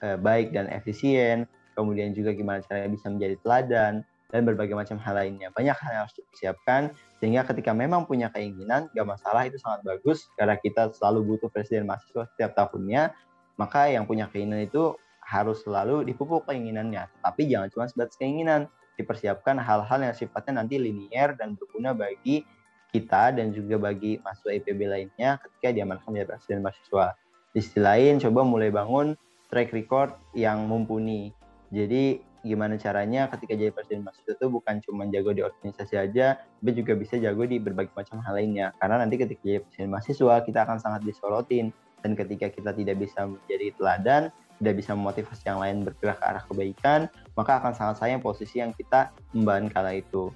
uh, 0.00 0.16
baik 0.16 0.56
dan 0.56 0.66
efisien, 0.72 1.44
kemudian 1.76 2.16
juga 2.16 2.32
gimana 2.32 2.64
caranya 2.64 2.90
bisa 2.90 3.06
menjadi 3.12 3.36
teladan, 3.44 3.94
dan 4.32 4.42
berbagai 4.42 4.74
macam 4.74 4.98
hal 4.98 5.14
lainnya. 5.14 5.54
Banyak 5.54 5.76
hal 5.78 5.90
yang 5.94 6.02
harus 6.08 6.16
dipersiapkan, 6.18 6.90
sehingga 7.22 7.46
ketika 7.46 7.70
memang 7.70 8.02
punya 8.02 8.32
keinginan, 8.34 8.90
gak 8.90 9.06
masalah, 9.06 9.46
itu 9.46 9.60
sangat 9.62 9.86
bagus, 9.86 10.26
karena 10.34 10.58
kita 10.58 10.90
selalu 10.90 11.36
butuh 11.36 11.52
presiden 11.52 11.86
mahasiswa 11.86 12.26
setiap 12.34 12.56
tahunnya, 12.58 13.14
maka 13.54 13.86
yang 13.92 14.02
punya 14.08 14.26
keinginan 14.26 14.66
itu 14.66 14.98
harus 15.24 15.64
selalu 15.64 16.04
dipupuk 16.04 16.44
keinginannya. 16.46 17.08
Tapi 17.24 17.48
jangan 17.48 17.68
cuma 17.72 17.84
sebatas 17.88 18.14
keinginan, 18.20 18.68
dipersiapkan 19.00 19.58
hal-hal 19.58 19.98
yang 20.04 20.14
sifatnya 20.14 20.62
nanti 20.62 20.78
linier 20.78 21.34
dan 21.34 21.58
berguna 21.58 21.96
bagi 21.96 22.46
kita 22.94 23.34
dan 23.34 23.50
juga 23.50 23.74
bagi 23.90 24.22
mahasiswa 24.22 24.54
IPB 24.54 24.80
lainnya 24.86 25.42
ketika 25.42 25.68
diamankan 25.74 26.08
menjadi 26.14 26.28
presiden 26.38 26.62
mahasiswa. 26.62 27.18
Di 27.50 27.60
sisi 27.62 27.80
lain, 27.82 28.22
coba 28.22 28.46
mulai 28.46 28.70
bangun 28.70 29.18
track 29.50 29.74
record 29.74 30.14
yang 30.38 30.70
mumpuni. 30.70 31.34
Jadi 31.74 32.22
gimana 32.46 32.78
caranya 32.78 33.26
ketika 33.32 33.58
jadi 33.58 33.74
presiden 33.74 34.06
mahasiswa 34.06 34.38
itu 34.38 34.46
bukan 34.46 34.78
cuma 34.86 35.10
jago 35.10 35.34
di 35.34 35.42
organisasi 35.42 35.98
aja, 35.98 36.38
tapi 36.38 36.70
juga 36.70 36.94
bisa 36.94 37.18
jago 37.18 37.42
di 37.42 37.58
berbagai 37.58 37.90
macam 37.98 38.22
hal 38.22 38.38
lainnya. 38.38 38.70
Karena 38.78 39.02
nanti 39.02 39.18
ketika 39.18 39.42
jadi 39.42 39.60
presiden 39.66 39.90
mahasiswa, 39.90 40.34
kita 40.46 40.58
akan 40.62 40.78
sangat 40.78 41.02
disorotin. 41.02 41.74
Dan 42.04 42.12
ketika 42.12 42.52
kita 42.52 42.76
tidak 42.76 43.00
bisa 43.00 43.24
menjadi 43.24 43.72
teladan, 43.80 44.22
tidak 44.60 44.74
bisa 44.80 44.94
memotivasi 44.94 45.42
yang 45.46 45.60
lain 45.60 45.76
bergerak 45.82 46.18
ke 46.20 46.24
arah 46.24 46.44
kebaikan, 46.46 47.00
maka 47.34 47.58
akan 47.62 47.72
sangat 47.74 47.96
sayang 48.00 48.22
posisi 48.22 48.62
yang 48.62 48.70
kita 48.74 49.10
membangun 49.34 49.70
kala 49.70 49.98
itu. 49.98 50.30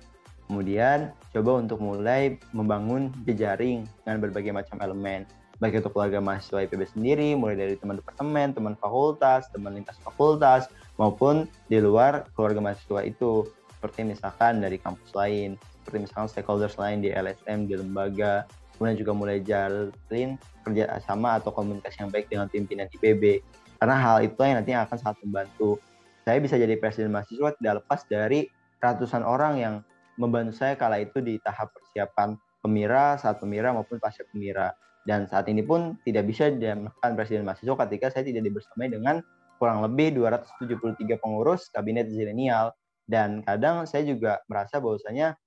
Kemudian, 0.49 1.13
coba 1.35 1.61
untuk 1.61 1.79
mulai 1.79 2.41
membangun 2.57 3.13
jejaring 3.29 3.85
dengan 4.03 4.19
berbagai 4.25 4.53
macam 4.53 4.81
elemen 4.81 5.29
baik 5.59 5.83
itu 5.83 5.91
keluarga 5.91 6.23
mahasiswa 6.23 6.63
IPB 6.65 6.83
sendiri, 6.87 7.35
mulai 7.35 7.59
dari 7.59 7.75
teman 7.75 7.99
departemen, 7.99 8.55
teman 8.55 8.75
fakultas, 8.79 9.51
teman 9.51 9.75
lintas 9.75 9.99
fakultas, 10.07 10.71
maupun 10.97 11.51
di 11.67 11.83
luar 11.83 12.31
keluarga 12.39 12.63
mahasiswa 12.63 13.03
itu, 13.03 13.43
seperti 13.75 14.07
misalkan 14.07 14.63
dari 14.63 14.79
kampus 14.79 15.11
lain, 15.19 15.59
seperti 15.83 16.07
misalkan 16.07 16.31
stakeholders 16.31 16.79
lain 16.79 17.03
di 17.03 17.11
LSM, 17.11 17.67
di 17.67 17.75
lembaga, 17.75 18.47
kemudian 18.79 18.97
juga 18.99 19.13
mulai 19.15 19.43
jalin 19.43 20.39
kerjasama 20.63 21.43
atau 21.43 21.51
komunikasi 21.51 22.07
yang 22.07 22.11
baik 22.15 22.31
dengan 22.31 22.47
pimpinan 22.47 22.87
IPB. 22.95 23.43
Karena 23.79 23.97
hal 23.99 24.27
itu 24.27 24.39
yang 24.43 24.59
nanti 24.59 24.75
akan 24.75 24.99
sangat 24.99 25.19
membantu. 25.23 25.79
Saya 26.27 26.39
bisa 26.43 26.59
jadi 26.59 26.75
presiden 26.77 27.15
mahasiswa 27.15 27.55
tidak 27.57 27.75
lepas 27.83 28.05
dari 28.11 28.51
ratusan 28.83 29.23
orang 29.25 29.55
yang 29.59 29.75
membantu 30.19 30.53
saya 30.59 30.75
kala 30.75 31.01
itu 31.01 31.23
di 31.23 31.39
tahap 31.41 31.71
persiapan 31.73 32.37
pemira, 32.61 33.17
saat 33.17 33.39
pemira 33.39 33.71
maupun 33.71 34.03
pasca 34.03 34.27
pemira 34.29 34.75
dan 35.09 35.25
saat 35.25 35.49
ini 35.49 35.65
pun 35.65 35.97
tidak 36.05 36.29
bisa 36.29 36.53
dimakan 36.53 37.17
presiden 37.17 37.49
mahasiswa 37.49 37.73
ketika 37.89 38.13
saya 38.13 38.29
tidak 38.29 38.45
dibersamai 38.45 38.93
dengan 38.93 39.25
kurang 39.57 39.81
lebih 39.81 40.15
273 40.21 41.17
pengurus 41.17 41.73
kabinet 41.73 42.13
zilenial. 42.13 42.77
Dan 43.09 43.41
kadang 43.41 43.89
saya 43.89 44.05
juga 44.05 44.45
merasa 44.53 44.85
bahwasanya 44.85 45.41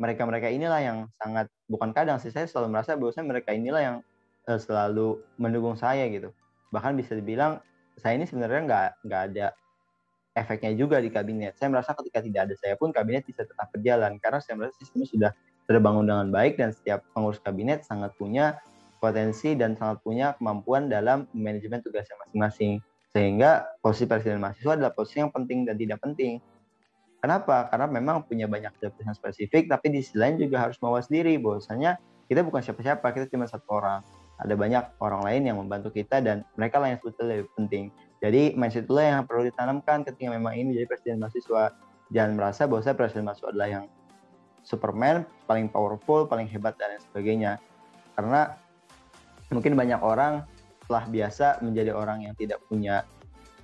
mereka-mereka 0.00 0.48
inilah 0.48 0.80
yang 0.80 0.98
sangat, 1.20 1.52
bukan 1.68 1.92
kadang 1.92 2.16
sih, 2.16 2.32
saya 2.32 2.48
selalu 2.48 2.74
merasa 2.74 2.96
bahwasanya 2.96 3.26
mereka 3.28 3.50
inilah 3.52 3.82
yang 3.84 3.96
uh, 4.48 4.56
selalu 4.58 5.20
mendukung 5.36 5.76
saya 5.76 6.08
gitu. 6.08 6.32
Bahkan 6.74 6.98
bisa 6.98 7.14
dibilang 7.14 7.62
saya 7.94 8.18
ini 8.18 8.26
sebenarnya 8.26 8.62
nggak 8.66 8.88
nggak 9.06 9.22
ada 9.30 9.46
efeknya 10.34 10.74
juga 10.74 10.98
di 10.98 11.14
kabinet. 11.14 11.54
Saya 11.54 11.70
merasa 11.70 11.94
ketika 11.94 12.18
tidak 12.18 12.50
ada 12.50 12.54
saya 12.58 12.74
pun 12.74 12.90
kabinet 12.90 13.22
bisa 13.22 13.46
tetap 13.46 13.70
berjalan 13.70 14.18
karena 14.18 14.42
saya 14.42 14.58
merasa 14.58 14.74
sistemnya 14.82 15.06
sudah 15.06 15.30
terbangun 15.70 16.04
dengan 16.04 16.28
baik 16.34 16.58
dan 16.58 16.74
setiap 16.74 17.06
pengurus 17.14 17.38
kabinet 17.40 17.86
sangat 17.86 18.10
punya 18.18 18.58
potensi 18.98 19.54
dan 19.54 19.78
sangat 19.78 20.02
punya 20.02 20.34
kemampuan 20.36 20.90
dalam 20.90 21.30
manajemen 21.30 21.80
tugasnya 21.80 22.18
masing-masing. 22.26 22.82
Sehingga 23.14 23.62
posisi 23.78 24.10
presiden 24.10 24.42
mahasiswa 24.42 24.74
adalah 24.74 24.90
posisi 24.90 25.22
yang 25.22 25.30
penting 25.30 25.62
dan 25.70 25.78
tidak 25.78 26.02
penting. 26.02 26.42
Kenapa? 27.22 27.70
Karena 27.70 27.88
memang 27.88 28.26
punya 28.26 28.44
banyak 28.44 28.74
jabatan 28.82 29.14
spesifik, 29.16 29.70
tapi 29.70 29.94
di 29.94 30.04
sisi 30.04 30.18
lain 30.18 30.36
juga 30.36 30.60
harus 30.60 30.76
mawas 30.82 31.08
diri 31.08 31.40
bahwasanya 31.40 31.96
kita 32.28 32.44
bukan 32.44 32.60
siapa-siapa, 32.60 33.06
kita 33.14 33.32
cuma 33.32 33.48
satu 33.48 33.64
orang. 33.70 34.04
Ada 34.42 34.54
banyak 34.58 34.98
orang 34.98 35.22
lain 35.22 35.42
yang 35.46 35.56
membantu 35.62 35.94
kita 35.94 36.18
dan 36.18 36.42
mereka 36.58 36.82
lah 36.82 36.90
yang 36.90 36.98
sebetulnya 36.98 37.38
lebih 37.38 37.50
penting. 37.54 37.84
Jadi 38.18 38.56
mindset 38.58 38.88
itulah 38.88 39.04
yang 39.04 39.22
perlu 39.28 39.46
ditanamkan 39.46 40.02
ketika 40.02 40.32
memang 40.32 40.56
ini 40.58 40.74
menjadi 40.74 40.86
presiden 40.90 41.22
mahasiswa. 41.22 41.76
Jangan 42.10 42.32
merasa 42.34 42.62
bahwa 42.66 42.82
saya 42.82 42.94
presiden 42.98 43.24
mahasiswa 43.28 43.50
adalah 43.52 43.68
yang 43.70 43.84
Superman, 44.64 45.28
paling 45.44 45.68
powerful, 45.68 46.24
paling 46.24 46.48
hebat 46.48 46.74
dan 46.80 46.96
lain 46.96 47.02
sebagainya. 47.12 47.52
Karena 48.16 48.56
mungkin 49.52 49.76
banyak 49.76 50.00
orang 50.00 50.48
telah 50.88 51.04
biasa 51.04 51.60
menjadi 51.60 51.92
orang 51.92 52.24
yang 52.24 52.34
tidak 52.34 52.64
punya 52.66 53.04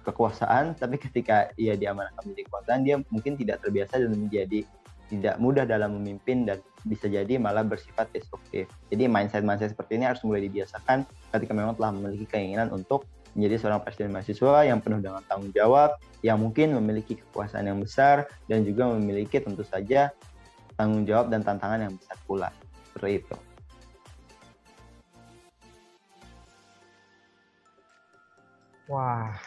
kekuasaan, 0.05 0.77
tapi 0.77 0.97
ketika 0.97 1.53
ia 1.57 1.77
diamanahkan 1.77 2.21
menjadi 2.25 2.45
kekuasaan, 2.49 2.81
dia 2.85 2.97
mungkin 3.13 3.37
tidak 3.37 3.65
terbiasa 3.65 4.01
dan 4.01 4.13
menjadi 4.13 4.65
tidak 5.11 5.37
mudah 5.43 5.67
dalam 5.67 5.99
memimpin 5.99 6.47
dan 6.47 6.63
bisa 6.85 7.07
jadi 7.07 7.37
malah 7.37 7.65
bersifat 7.65 8.09
destruktif. 8.15 8.69
Jadi 8.89 9.05
mindset-mindset 9.07 9.77
seperti 9.77 10.01
ini 10.01 10.09
harus 10.09 10.23
mulai 10.25 10.45
dibiasakan 10.49 11.05
ketika 11.37 11.53
memang 11.53 11.77
telah 11.77 11.93
memiliki 11.93 12.27
keinginan 12.29 12.73
untuk 12.73 13.05
menjadi 13.37 13.63
seorang 13.63 13.81
presiden 13.87 14.11
mahasiswa 14.11 14.67
yang 14.67 14.83
penuh 14.83 14.99
dengan 14.99 15.23
tanggung 15.27 15.55
jawab, 15.55 15.95
yang 16.25 16.43
mungkin 16.43 16.75
memiliki 16.75 17.15
kekuasaan 17.21 17.71
yang 17.71 17.79
besar 17.79 18.27
dan 18.51 18.67
juga 18.67 18.91
memiliki 18.91 19.39
tentu 19.39 19.63
saja 19.63 20.11
tanggung 20.75 21.07
jawab 21.07 21.31
dan 21.31 21.47
tantangan 21.47 21.87
yang 21.87 21.95
besar 21.95 22.17
pula. 22.27 22.49
Seperti 22.91 23.23
itu. 23.23 23.37
Wah, 28.91 29.39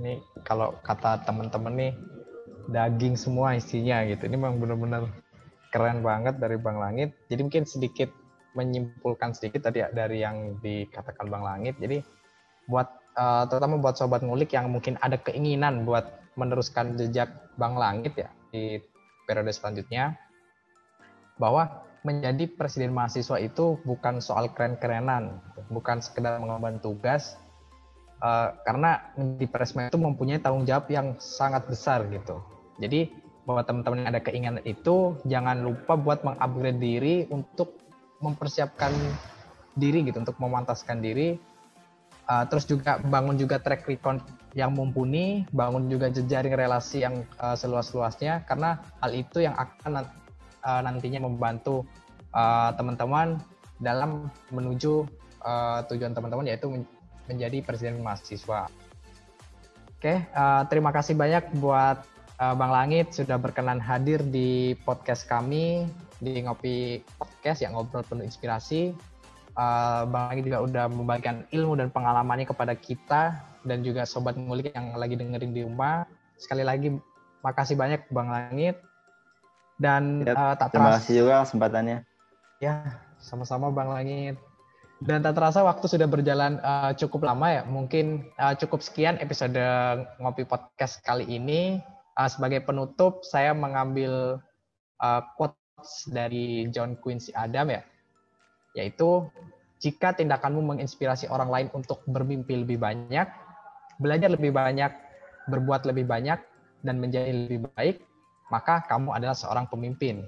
ini 0.00 0.24
kalau 0.40 0.72
kata 0.80 1.20
teman-teman 1.28 1.74
nih 1.76 1.92
daging 2.72 3.14
semua 3.20 3.52
isinya 3.52 4.00
gitu. 4.08 4.24
Ini 4.24 4.40
memang 4.40 4.56
benar-benar 4.56 5.04
keren 5.76 6.00
banget 6.00 6.40
dari 6.40 6.56
Bang 6.56 6.80
Langit. 6.80 7.12
Jadi 7.28 7.40
mungkin 7.44 7.68
sedikit 7.68 8.08
menyimpulkan 8.56 9.36
sedikit 9.36 9.68
tadi 9.68 9.84
dari 9.92 10.24
yang 10.24 10.56
dikatakan 10.64 11.28
Bang 11.28 11.44
Langit. 11.44 11.76
Jadi 11.76 12.00
buat 12.64 12.88
uh, 13.20 13.44
terutama 13.44 13.76
buat 13.76 14.00
sobat 14.00 14.24
ngulik 14.24 14.56
yang 14.56 14.72
mungkin 14.72 14.96
ada 15.04 15.20
keinginan 15.20 15.84
buat 15.84 16.08
meneruskan 16.40 16.96
jejak 16.96 17.28
Bang 17.60 17.76
Langit 17.76 18.16
ya 18.16 18.32
di 18.48 18.80
periode 19.28 19.52
selanjutnya 19.52 20.16
bahwa 21.36 21.84
menjadi 22.00 22.48
presiden 22.48 22.96
mahasiswa 22.96 23.36
itu 23.36 23.76
bukan 23.84 24.22
soal 24.24 24.48
keren-kerenan, 24.56 25.42
bukan 25.68 26.00
sekedar 26.00 26.38
mengemban 26.38 26.80
tugas, 26.80 27.36
uh, 28.22 28.54
karena 28.62 29.12
di 29.36 29.44
Presma 29.50 29.90
itu 29.90 29.98
mempunyai 29.98 30.38
tanggung 30.38 30.64
jawab 30.64 30.86
yang 30.88 31.18
sangat 31.18 31.66
besar 31.66 32.06
gitu. 32.08 32.40
Jadi 32.78 33.10
bahwa 33.46 33.62
teman-teman 33.62 34.02
yang 34.02 34.10
ada 34.10 34.20
keinginan 34.20 34.60
itu 34.66 35.14
jangan 35.22 35.62
lupa 35.62 35.94
buat 35.94 36.26
mengupgrade 36.26 36.82
diri 36.82 37.16
untuk 37.30 37.78
mempersiapkan 38.18 38.90
diri 39.78 40.02
gitu 40.02 40.18
untuk 40.18 40.34
memantaskan 40.42 40.98
diri 40.98 41.38
uh, 42.26 42.44
terus 42.50 42.66
juga 42.66 42.98
bangun 42.98 43.38
juga 43.38 43.62
track 43.62 43.86
record 43.86 44.18
yang 44.58 44.74
mumpuni 44.74 45.46
bangun 45.54 45.86
juga 45.86 46.10
jejaring 46.10 46.58
relasi 46.58 47.06
yang 47.06 47.22
uh, 47.38 47.54
seluas-luasnya 47.54 48.42
karena 48.50 48.82
hal 48.98 49.12
itu 49.14 49.46
yang 49.46 49.54
akan 49.54 50.04
uh, 50.66 50.80
nantinya 50.82 51.22
membantu 51.22 51.86
teman-teman 52.76 53.40
uh, 53.40 53.42
dalam 53.80 54.28
menuju 54.52 55.08
uh, 55.40 55.80
tujuan 55.88 56.12
teman-teman 56.12 56.48
yaitu 56.48 56.68
menjadi 57.28 57.64
presiden 57.64 58.04
mahasiswa. 58.04 58.68
Oke, 59.96 60.14
uh, 60.36 60.62
terima 60.68 60.92
kasih 60.92 61.16
banyak 61.16 61.56
buat 61.56 62.04
uh, 62.40 62.54
Bang 62.56 62.72
Langit 62.72 63.12
sudah 63.12 63.40
berkenan 63.40 63.80
hadir 63.80 64.20
di 64.20 64.76
podcast 64.84 65.24
kami 65.28 65.88
di 66.20 66.40
Ngopi 66.44 67.04
Podcast 67.20 67.60
yang 67.60 67.76
ngobrol 67.76 68.04
penuh 68.04 68.24
inspirasi. 68.24 68.92
Uh, 69.56 70.04
Bang 70.08 70.32
Langit 70.32 70.48
juga 70.48 70.60
udah 70.64 70.84
membagikan 70.88 71.44
ilmu 71.52 71.80
dan 71.80 71.88
pengalamannya 71.88 72.48
kepada 72.48 72.76
kita 72.76 73.40
dan 73.64 73.80
juga 73.80 74.04
sobat 74.04 74.36
ngulik 74.36 74.72
yang 74.72 74.96
lagi 74.96 75.16
dengerin 75.16 75.52
di 75.52 75.62
rumah. 75.64 76.04
Sekali 76.36 76.64
lagi 76.64 76.92
makasih 77.40 77.76
banyak 77.76 78.08
Bang 78.12 78.28
Langit. 78.28 78.80
Dan 79.76 80.24
ya, 80.24 80.32
uh, 80.32 80.54
tak 80.56 80.72
terima 80.72 80.96
kasih 80.96 81.24
juga 81.24 81.44
kesempatannya. 81.44 82.04
Ya, 82.64 83.00
sama-sama 83.20 83.68
Bang 83.68 83.92
Langit. 83.92 84.40
Dan 84.96 85.20
tak 85.20 85.36
terasa 85.36 85.60
waktu 85.60 85.84
sudah 85.92 86.08
berjalan 86.08 86.56
uh, 86.64 86.96
cukup 86.96 87.28
lama 87.28 87.52
ya. 87.52 87.62
Mungkin 87.68 88.32
uh, 88.40 88.56
cukup 88.56 88.80
sekian 88.80 89.20
episode 89.20 89.56
Ngopi 90.16 90.48
Podcast 90.48 91.04
kali 91.04 91.28
ini. 91.28 91.84
Uh, 92.16 92.28
sebagai 92.32 92.64
penutup, 92.64 93.20
saya 93.28 93.52
mengambil 93.52 94.40
uh, 95.04 95.22
quotes 95.36 96.08
dari 96.08 96.64
John 96.72 96.96
Quincy 96.96 97.36
Adam 97.36 97.68
ya. 97.68 97.84
Yaitu, 98.72 99.28
jika 99.84 100.16
tindakanmu 100.16 100.64
menginspirasi 100.64 101.28
orang 101.28 101.52
lain 101.52 101.68
untuk 101.76 102.00
bermimpi 102.08 102.64
lebih 102.64 102.80
banyak, 102.80 103.28
belajar 104.00 104.32
lebih 104.32 104.52
banyak, 104.52 104.92
berbuat 105.52 105.84
lebih 105.84 106.08
banyak, 106.08 106.40
dan 106.80 106.96
menjadi 106.96 107.32
lebih 107.32 107.68
baik, 107.76 108.00
maka 108.48 108.84
kamu 108.88 109.12
adalah 109.12 109.36
seorang 109.36 109.68
pemimpin. 109.68 110.24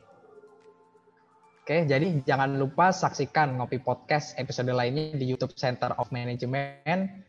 Oke, 1.65 1.85
jadi 1.85 2.25
jangan 2.25 2.57
lupa 2.57 2.89
saksikan 2.89 3.61
Ngopi 3.61 3.85
Podcast 3.85 4.33
episode 4.41 4.73
lainnya 4.73 5.13
di 5.13 5.29
YouTube 5.29 5.53
Center 5.53 5.93
of 6.01 6.09
Management 6.09 7.29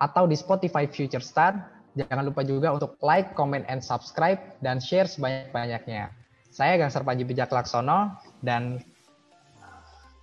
atau 0.00 0.24
di 0.24 0.32
Spotify 0.32 0.88
Future 0.88 1.20
Star. 1.20 1.73
Jangan 1.94 2.26
lupa 2.26 2.42
juga 2.42 2.74
untuk 2.74 2.98
like, 3.02 3.38
comment, 3.38 3.62
and 3.70 3.78
subscribe, 3.78 4.38
dan 4.62 4.82
share 4.82 5.06
sebanyak-banyaknya. 5.06 6.10
Saya 6.50 6.78
Gangsar 6.78 7.06
Panji 7.06 7.22
Bijak 7.22 7.54
Laksono, 7.54 8.14
dan 8.42 8.82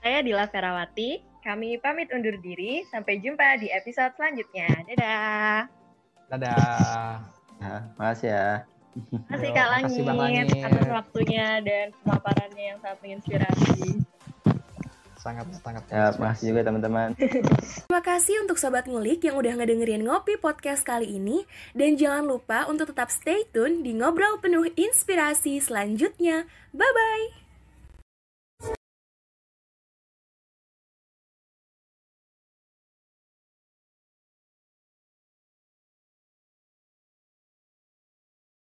saya 0.04 0.20
Dila 0.26 0.50
Ferawati. 0.52 1.24
Kami 1.42 1.78
pamit 1.82 2.12
undur 2.14 2.38
diri. 2.42 2.86
Sampai 2.90 3.18
jumpa 3.22 3.58
di 3.58 3.70
episode 3.74 4.14
selanjutnya. 4.18 4.70
Dadah. 4.94 5.60
Dadah. 6.30 7.22
Nah, 7.62 7.82
makasih 7.98 8.30
ya. 8.30 8.50
Terima 8.92 9.80
kasih 9.80 10.04
Kak 10.04 10.18
Langit, 10.20 10.48
atas 10.52 10.88
waktunya 10.92 11.48
dan 11.64 11.96
pemaparannya 12.04 12.64
yang 12.76 12.78
sangat 12.84 13.00
menginspirasi. 13.00 14.04
Sangat 15.22 15.46
sangat. 15.62 15.84
Ya, 15.94 16.10
makasih 16.18 16.46
juga 16.52 16.62
teman-teman. 16.66 17.14
Terima 17.86 18.02
kasih 18.02 18.42
untuk 18.42 18.58
Sobat 18.58 18.90
Ngulik 18.90 19.22
yang 19.22 19.38
udah 19.38 19.54
ngedengerin 19.62 20.02
Ngopi 20.02 20.42
Podcast 20.42 20.82
kali 20.82 21.22
ini. 21.22 21.46
Dan 21.78 21.96
jangan 21.96 22.26
lupa 22.26 22.66
untuk 22.66 22.90
tetap 22.90 23.14
stay 23.14 23.46
tune 23.54 23.86
di 23.86 23.94
Ngobrol 23.94 24.42
Penuh 24.42 24.66
Inspirasi 24.74 25.62
selanjutnya. 25.62 26.50
Bye-bye! 26.74 27.51